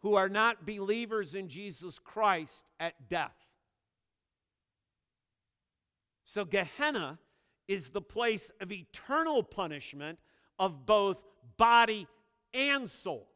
who 0.01 0.15
are 0.15 0.28
not 0.28 0.65
believers 0.65 1.34
in 1.34 1.47
Jesus 1.47 1.97
Christ 1.97 2.65
at 2.78 3.08
death. 3.10 3.38
So, 6.25 6.43
Gehenna 6.43 7.17
is 7.69 7.91
the 7.91 8.01
place 8.01 8.51
of 8.60 8.69
eternal 8.69 9.43
punishment 9.43 10.19
of 10.60 10.86
both 10.86 11.23
body 11.56 12.06
and 12.54 12.89
soul 12.89 13.30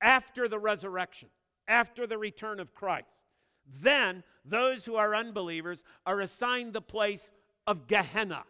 after 0.00 0.48
the 0.48 0.58
resurrection, 0.58 1.28
after 1.68 2.04
the 2.04 2.18
return 2.18 2.58
of 2.58 2.74
Christ. 2.74 3.21
Then 3.66 4.22
those 4.44 4.84
who 4.84 4.96
are 4.96 5.14
unbelievers 5.14 5.82
are 6.04 6.20
assigned 6.20 6.72
the 6.72 6.80
place 6.80 7.32
of 7.66 7.86
Gehenna. 7.86 8.44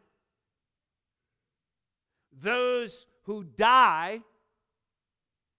Those 2.33 3.07
who 3.25 3.45
die 3.45 4.23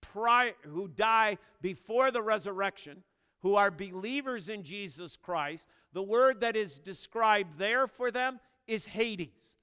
prior, 0.01 0.53
who 0.63 0.87
die 0.87 1.37
before 1.61 2.11
the 2.11 2.21
resurrection, 2.21 3.03
who 3.41 3.55
are 3.55 3.71
believers 3.71 4.49
in 4.49 4.63
Jesus 4.63 5.15
Christ, 5.15 5.67
the 5.91 6.03
word 6.03 6.41
that 6.41 6.55
is 6.55 6.79
described 6.79 7.57
there 7.57 7.87
for 7.87 8.09
them 8.09 8.39
is 8.67 8.87
Hades. 8.87 9.57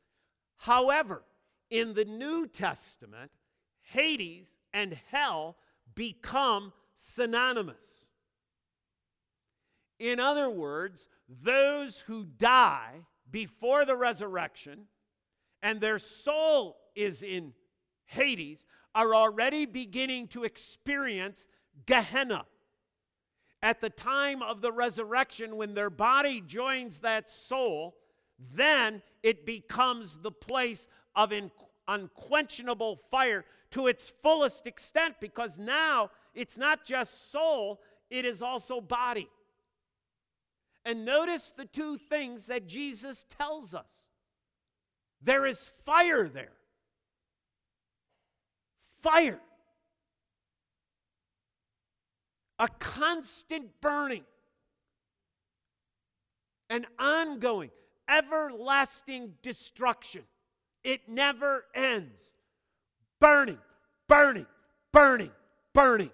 However, 0.58 1.22
in 1.70 1.94
the 1.94 2.04
New 2.04 2.46
Testament, 2.46 3.30
Hades 3.80 4.54
and 4.72 4.98
hell 5.10 5.56
become 5.94 6.72
synonymous. 6.94 8.09
In 10.00 10.18
other 10.18 10.48
words, 10.48 11.08
those 11.28 12.00
who 12.00 12.24
die 12.24 13.04
before 13.30 13.84
the 13.84 13.96
resurrection 13.96 14.86
and 15.62 15.78
their 15.78 15.98
soul 15.98 16.78
is 16.96 17.22
in 17.22 17.52
Hades 18.06 18.64
are 18.94 19.14
already 19.14 19.66
beginning 19.66 20.28
to 20.28 20.44
experience 20.44 21.46
Gehenna. 21.84 22.46
At 23.62 23.82
the 23.82 23.90
time 23.90 24.42
of 24.42 24.62
the 24.62 24.72
resurrection, 24.72 25.56
when 25.56 25.74
their 25.74 25.90
body 25.90 26.42
joins 26.44 27.00
that 27.00 27.28
soul, 27.28 27.94
then 28.54 29.02
it 29.22 29.44
becomes 29.44 30.16
the 30.16 30.32
place 30.32 30.88
of 31.14 31.30
unquenchable 31.86 32.96
fire 32.96 33.44
to 33.72 33.86
its 33.86 34.08
fullest 34.22 34.66
extent 34.66 35.16
because 35.20 35.58
now 35.58 36.10
it's 36.34 36.56
not 36.56 36.86
just 36.86 37.30
soul, 37.30 37.82
it 38.08 38.24
is 38.24 38.42
also 38.42 38.80
body. 38.80 39.28
And 40.84 41.04
notice 41.04 41.52
the 41.56 41.66
two 41.66 41.98
things 41.98 42.46
that 42.46 42.66
Jesus 42.66 43.26
tells 43.38 43.74
us 43.74 44.08
there 45.22 45.46
is 45.46 45.70
fire 45.84 46.28
there. 46.28 46.52
Fire. 49.02 49.40
A 52.58 52.68
constant 52.78 53.80
burning. 53.80 54.24
An 56.70 56.86
ongoing, 56.98 57.70
everlasting 58.08 59.34
destruction. 59.42 60.22
It 60.84 61.08
never 61.08 61.64
ends. 61.74 62.32
Burning, 63.20 63.58
burning, 64.08 64.46
burning, 64.92 65.32
burning 65.74 66.10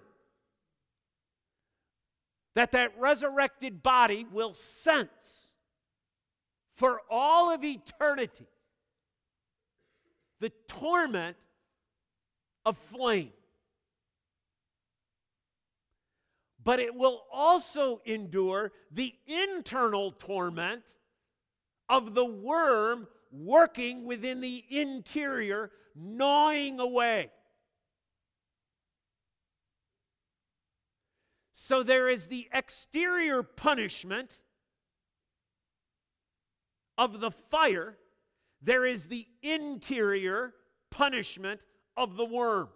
that 2.57 2.71
that 2.71 2.91
resurrected 2.97 3.83
body 3.83 4.25
will 4.31 4.51
sense 4.51 5.51
for 6.71 7.01
all 7.07 7.51
of 7.51 7.63
eternity 7.63 8.47
the 10.39 10.51
torment 10.67 11.37
of 12.65 12.75
flame. 12.75 13.31
But 16.63 16.79
it 16.79 16.95
will 16.95 17.25
also 17.31 18.01
endure 18.05 18.71
the 18.91 19.13
internal 19.27 20.11
torment 20.11 20.95
of 21.87 22.15
the 22.15 22.25
worm 22.25 23.07
working 23.31 24.03
within 24.03 24.41
the 24.41 24.65
interior, 24.71 25.69
gnawing 25.95 26.79
away. 26.79 27.29
So 31.59 31.81
there 31.81 32.07
is 32.07 32.27
the 32.27 32.47
exterior 32.53 33.41
punishment 33.41 34.41
of 36.99 37.19
the 37.19 37.31
fire, 37.31 37.97
there 38.61 38.85
is 38.85 39.07
the 39.07 39.25
interior 39.41 40.53
punishment 40.91 41.61
of 41.97 42.15
the 42.15 42.25
worm. 42.25 42.69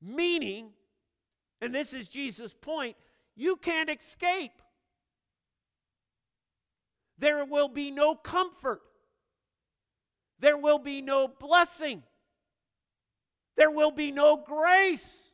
Meaning, 0.00 0.68
and 1.60 1.74
this 1.74 1.92
is 1.92 2.08
Jesus' 2.08 2.54
point, 2.54 2.94
you 3.34 3.56
can't 3.56 3.90
escape. 3.90 4.62
There 7.18 7.44
will 7.44 7.68
be 7.68 7.90
no 7.90 8.14
comfort. 8.14 8.80
There 10.38 10.56
will 10.56 10.78
be 10.78 11.02
no 11.02 11.26
blessing. 11.26 12.04
There 13.56 13.72
will 13.72 13.90
be 13.90 14.12
no 14.12 14.36
grace. 14.36 15.32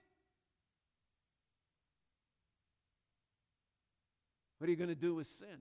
What 4.63 4.69
are 4.69 4.71
you 4.71 4.77
going 4.77 4.91
to 4.91 4.95
do 4.95 5.17
with 5.17 5.27
sin? 5.27 5.59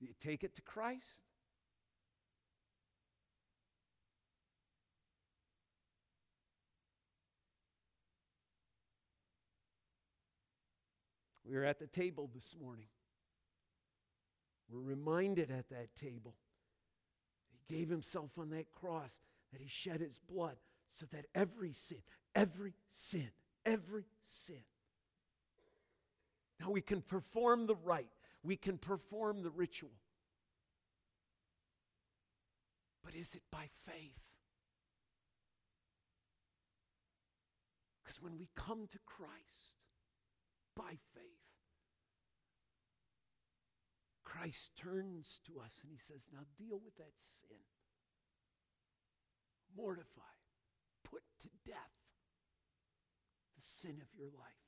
Do 0.00 0.06
you 0.06 0.14
take 0.20 0.42
it 0.42 0.56
to 0.56 0.62
Christ? 0.62 1.20
We 11.48 11.54
were 11.54 11.64
at 11.64 11.78
the 11.78 11.86
table 11.86 12.28
this 12.34 12.56
morning. 12.60 12.86
We're 14.68 14.80
reminded 14.80 15.52
at 15.52 15.68
that 15.68 15.94
table 15.94 16.34
he 17.52 17.76
gave 17.76 17.88
himself 17.88 18.36
on 18.36 18.50
that 18.50 18.72
cross, 18.72 19.20
that 19.52 19.60
he 19.60 19.68
shed 19.68 20.00
his 20.00 20.18
blood 20.18 20.56
so 20.88 21.06
that 21.12 21.26
every 21.36 21.72
sin, 21.72 21.98
every 22.34 22.74
sin 22.88 23.30
every 23.64 24.04
sin. 24.22 24.62
Now 26.60 26.70
we 26.70 26.80
can 26.80 27.00
perform 27.00 27.66
the 27.66 27.74
rite, 27.74 28.10
we 28.42 28.56
can 28.56 28.78
perform 28.78 29.42
the 29.42 29.50
ritual. 29.50 29.92
But 33.04 33.14
is 33.14 33.34
it 33.34 33.42
by 33.50 33.68
faith? 33.84 34.20
Because 38.02 38.20
when 38.20 38.38
we 38.38 38.48
come 38.54 38.86
to 38.88 38.98
Christ 39.06 39.74
by 40.76 40.98
faith, 41.14 41.24
Christ 44.24 44.72
turns 44.76 45.40
to 45.46 45.60
us 45.60 45.80
and 45.82 45.90
he 45.90 45.98
says, 45.98 46.26
Now 46.32 46.40
deal 46.58 46.80
with 46.84 46.96
that 46.96 47.14
sin. 47.16 47.58
Mortify, 49.76 50.20
put 51.04 51.22
to 51.40 51.48
death 51.66 51.99
the 53.60 53.66
sin 53.66 53.96
of 54.00 54.18
your 54.18 54.28
life. 54.28 54.60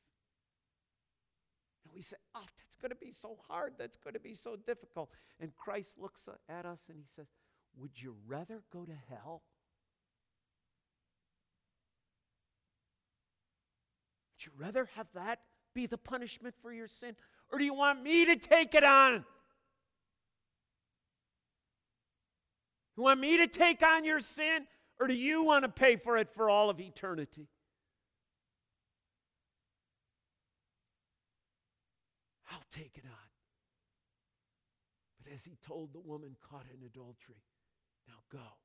And 1.84 1.94
we 1.94 2.02
say, 2.02 2.16
Oh, 2.34 2.40
that's 2.40 2.76
going 2.76 2.90
to 2.90 2.96
be 2.96 3.12
so 3.12 3.38
hard. 3.48 3.74
That's 3.78 3.96
going 3.96 4.14
to 4.14 4.20
be 4.20 4.34
so 4.34 4.56
difficult. 4.56 5.10
And 5.40 5.54
Christ 5.56 5.98
looks 5.98 6.28
at 6.48 6.66
us 6.66 6.82
and 6.88 6.98
he 6.98 7.06
says, 7.06 7.26
Would 7.78 8.00
you 8.00 8.16
rather 8.26 8.62
go 8.72 8.84
to 8.84 8.94
hell? 9.08 9.42
Would 14.34 14.46
you 14.46 14.52
rather 14.58 14.88
have 14.96 15.06
that 15.14 15.40
be 15.74 15.86
the 15.86 15.98
punishment 15.98 16.54
for 16.60 16.72
your 16.72 16.88
sin? 16.88 17.16
Or 17.50 17.58
do 17.58 17.64
you 17.64 17.74
want 17.74 18.02
me 18.02 18.26
to 18.26 18.36
take 18.36 18.74
it 18.74 18.84
on? 18.84 19.24
You 22.96 23.04
want 23.04 23.20
me 23.20 23.38
to 23.38 23.46
take 23.46 23.82
on 23.82 24.04
your 24.04 24.20
sin? 24.20 24.66
Or 25.00 25.06
do 25.06 25.14
you 25.14 25.42
want 25.42 25.64
to 25.64 25.70
pay 25.70 25.96
for 25.96 26.18
it 26.18 26.30
for 26.30 26.50
all 26.50 26.68
of 26.68 26.78
eternity? 26.78 27.48
I'll 32.52 32.64
take 32.70 32.92
it 32.96 33.04
on. 33.06 33.28
But 35.22 35.32
as 35.32 35.44
he 35.44 35.56
told 35.66 35.92
the 35.92 36.00
woman 36.00 36.36
caught 36.50 36.66
in 36.72 36.84
adultery, 36.84 37.42
now 38.06 38.20
go 38.30 38.58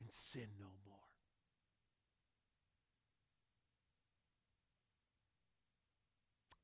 and 0.00 0.12
sin 0.12 0.48
no 0.58 0.66
more. 0.84 0.96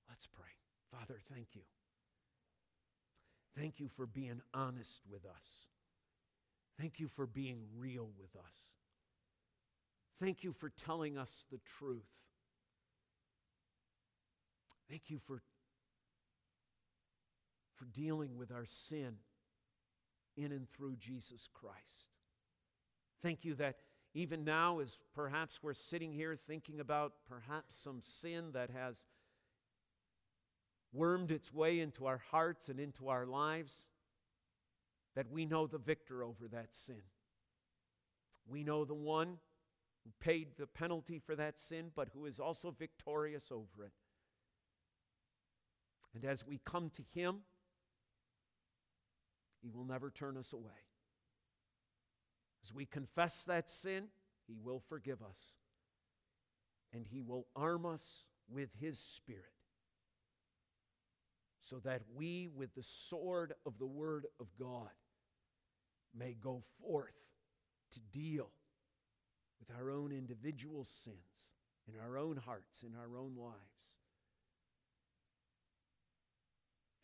Let's 0.08 0.26
pray. 0.26 0.44
Father, 0.90 1.20
thank 1.32 1.48
you. 1.54 1.62
Thank 3.56 3.80
you 3.80 3.88
for 3.88 4.06
being 4.06 4.40
honest 4.52 5.02
with 5.10 5.24
us. 5.24 5.68
Thank 6.78 6.98
you 6.98 7.08
for 7.08 7.26
being 7.26 7.64
real 7.76 8.10
with 8.18 8.34
us. 8.36 8.72
Thank 10.20 10.42
you 10.42 10.52
for 10.52 10.70
telling 10.70 11.18
us 11.18 11.44
the 11.50 11.58
truth. 11.58 12.08
Thank 14.88 15.02
you 15.08 15.18
for, 15.18 15.42
for 17.76 17.84
dealing 17.86 18.36
with 18.36 18.50
our 18.52 18.64
sin 18.64 19.16
in 20.36 20.52
and 20.52 20.68
through 20.70 20.96
Jesus 20.96 21.48
Christ. 21.52 22.08
Thank 23.22 23.44
you 23.44 23.54
that 23.56 23.76
even 24.14 24.44
now, 24.44 24.80
as 24.80 24.98
perhaps 25.14 25.60
we're 25.62 25.74
sitting 25.74 26.12
here 26.12 26.36
thinking 26.36 26.80
about 26.80 27.14
perhaps 27.28 27.76
some 27.76 28.00
sin 28.02 28.52
that 28.52 28.70
has 28.70 29.06
wormed 30.92 31.30
its 31.30 31.52
way 31.52 31.80
into 31.80 32.06
our 32.06 32.20
hearts 32.30 32.68
and 32.68 32.78
into 32.78 33.08
our 33.08 33.24
lives, 33.24 33.88
that 35.14 35.30
we 35.30 35.46
know 35.46 35.66
the 35.66 35.78
victor 35.78 36.22
over 36.22 36.48
that 36.48 36.74
sin. 36.74 37.02
We 38.46 38.62
know 38.64 38.84
the 38.84 38.94
one 38.94 39.38
who 40.04 40.10
paid 40.20 40.56
the 40.58 40.66
penalty 40.66 41.18
for 41.18 41.34
that 41.36 41.58
sin, 41.60 41.90
but 41.94 42.08
who 42.12 42.26
is 42.26 42.40
also 42.40 42.70
victorious 42.70 43.50
over 43.50 43.84
it. 43.84 43.92
And 46.14 46.24
as 46.24 46.46
we 46.46 46.60
come 46.64 46.90
to 46.90 47.02
Him, 47.14 47.40
He 49.62 49.70
will 49.70 49.84
never 49.84 50.10
turn 50.10 50.36
us 50.36 50.52
away. 50.52 50.70
As 52.64 52.72
we 52.72 52.84
confess 52.84 53.44
that 53.44 53.70
sin, 53.70 54.08
He 54.46 54.56
will 54.60 54.80
forgive 54.88 55.22
us. 55.22 55.56
And 56.92 57.06
He 57.06 57.22
will 57.22 57.46
arm 57.54 57.86
us 57.86 58.26
with 58.48 58.70
His 58.80 58.98
Spirit 58.98 59.44
so 61.60 61.78
that 61.84 62.02
we, 62.12 62.48
with 62.54 62.74
the 62.74 62.82
sword 62.82 63.54
of 63.64 63.78
the 63.78 63.86
Word 63.86 64.26
of 64.40 64.48
God, 64.58 64.90
may 66.14 66.34
go 66.34 66.62
forth 66.80 67.14
to 67.92 68.00
deal 68.00 68.50
with 69.60 69.76
our 69.76 69.90
own 69.90 70.10
individual 70.12 70.82
sins 70.82 71.52
in 71.86 71.94
our 72.00 72.18
own 72.18 72.36
hearts, 72.36 72.82
in 72.82 72.94
our 72.96 73.16
own 73.16 73.36
lives. 73.36 73.98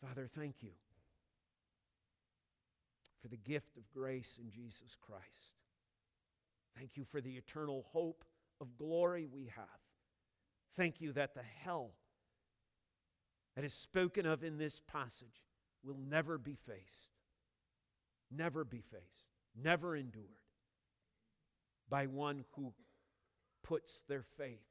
Father, 0.01 0.29
thank 0.33 0.61
you 0.61 0.71
for 3.21 3.27
the 3.27 3.37
gift 3.37 3.77
of 3.77 3.89
grace 3.91 4.39
in 4.41 4.49
Jesus 4.49 4.95
Christ. 4.99 5.55
Thank 6.77 6.95
you 6.95 7.03
for 7.03 7.21
the 7.21 7.35
eternal 7.35 7.85
hope 7.91 8.23
of 8.61 8.77
glory 8.77 9.27
we 9.31 9.51
have. 9.55 9.65
Thank 10.75 11.01
you 11.01 11.11
that 11.13 11.33
the 11.33 11.43
hell 11.63 11.91
that 13.55 13.65
is 13.65 13.73
spoken 13.73 14.25
of 14.25 14.43
in 14.43 14.57
this 14.57 14.79
passage 14.79 15.43
will 15.83 15.97
never 15.97 16.37
be 16.37 16.55
faced, 16.55 17.11
never 18.31 18.63
be 18.63 18.81
faced, 18.81 19.29
never 19.61 19.95
endured 19.95 20.25
by 21.89 22.05
one 22.05 22.45
who 22.55 22.73
puts 23.63 24.03
their 24.07 24.23
faith 24.23 24.67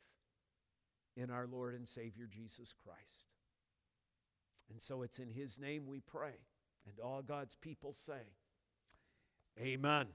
in 1.16 1.30
our 1.30 1.46
Lord 1.46 1.74
and 1.74 1.86
Savior 1.86 2.28
Jesus 2.30 2.72
Christ. 2.72 3.26
And 4.70 4.80
so 4.80 5.02
it's 5.02 5.18
in 5.18 5.30
His 5.30 5.58
name 5.58 5.86
we 5.86 6.00
pray. 6.00 6.36
And 6.88 7.04
all 7.04 7.22
God's 7.22 7.54
people 7.54 7.92
say, 7.92 8.22
Amen. 9.60 10.06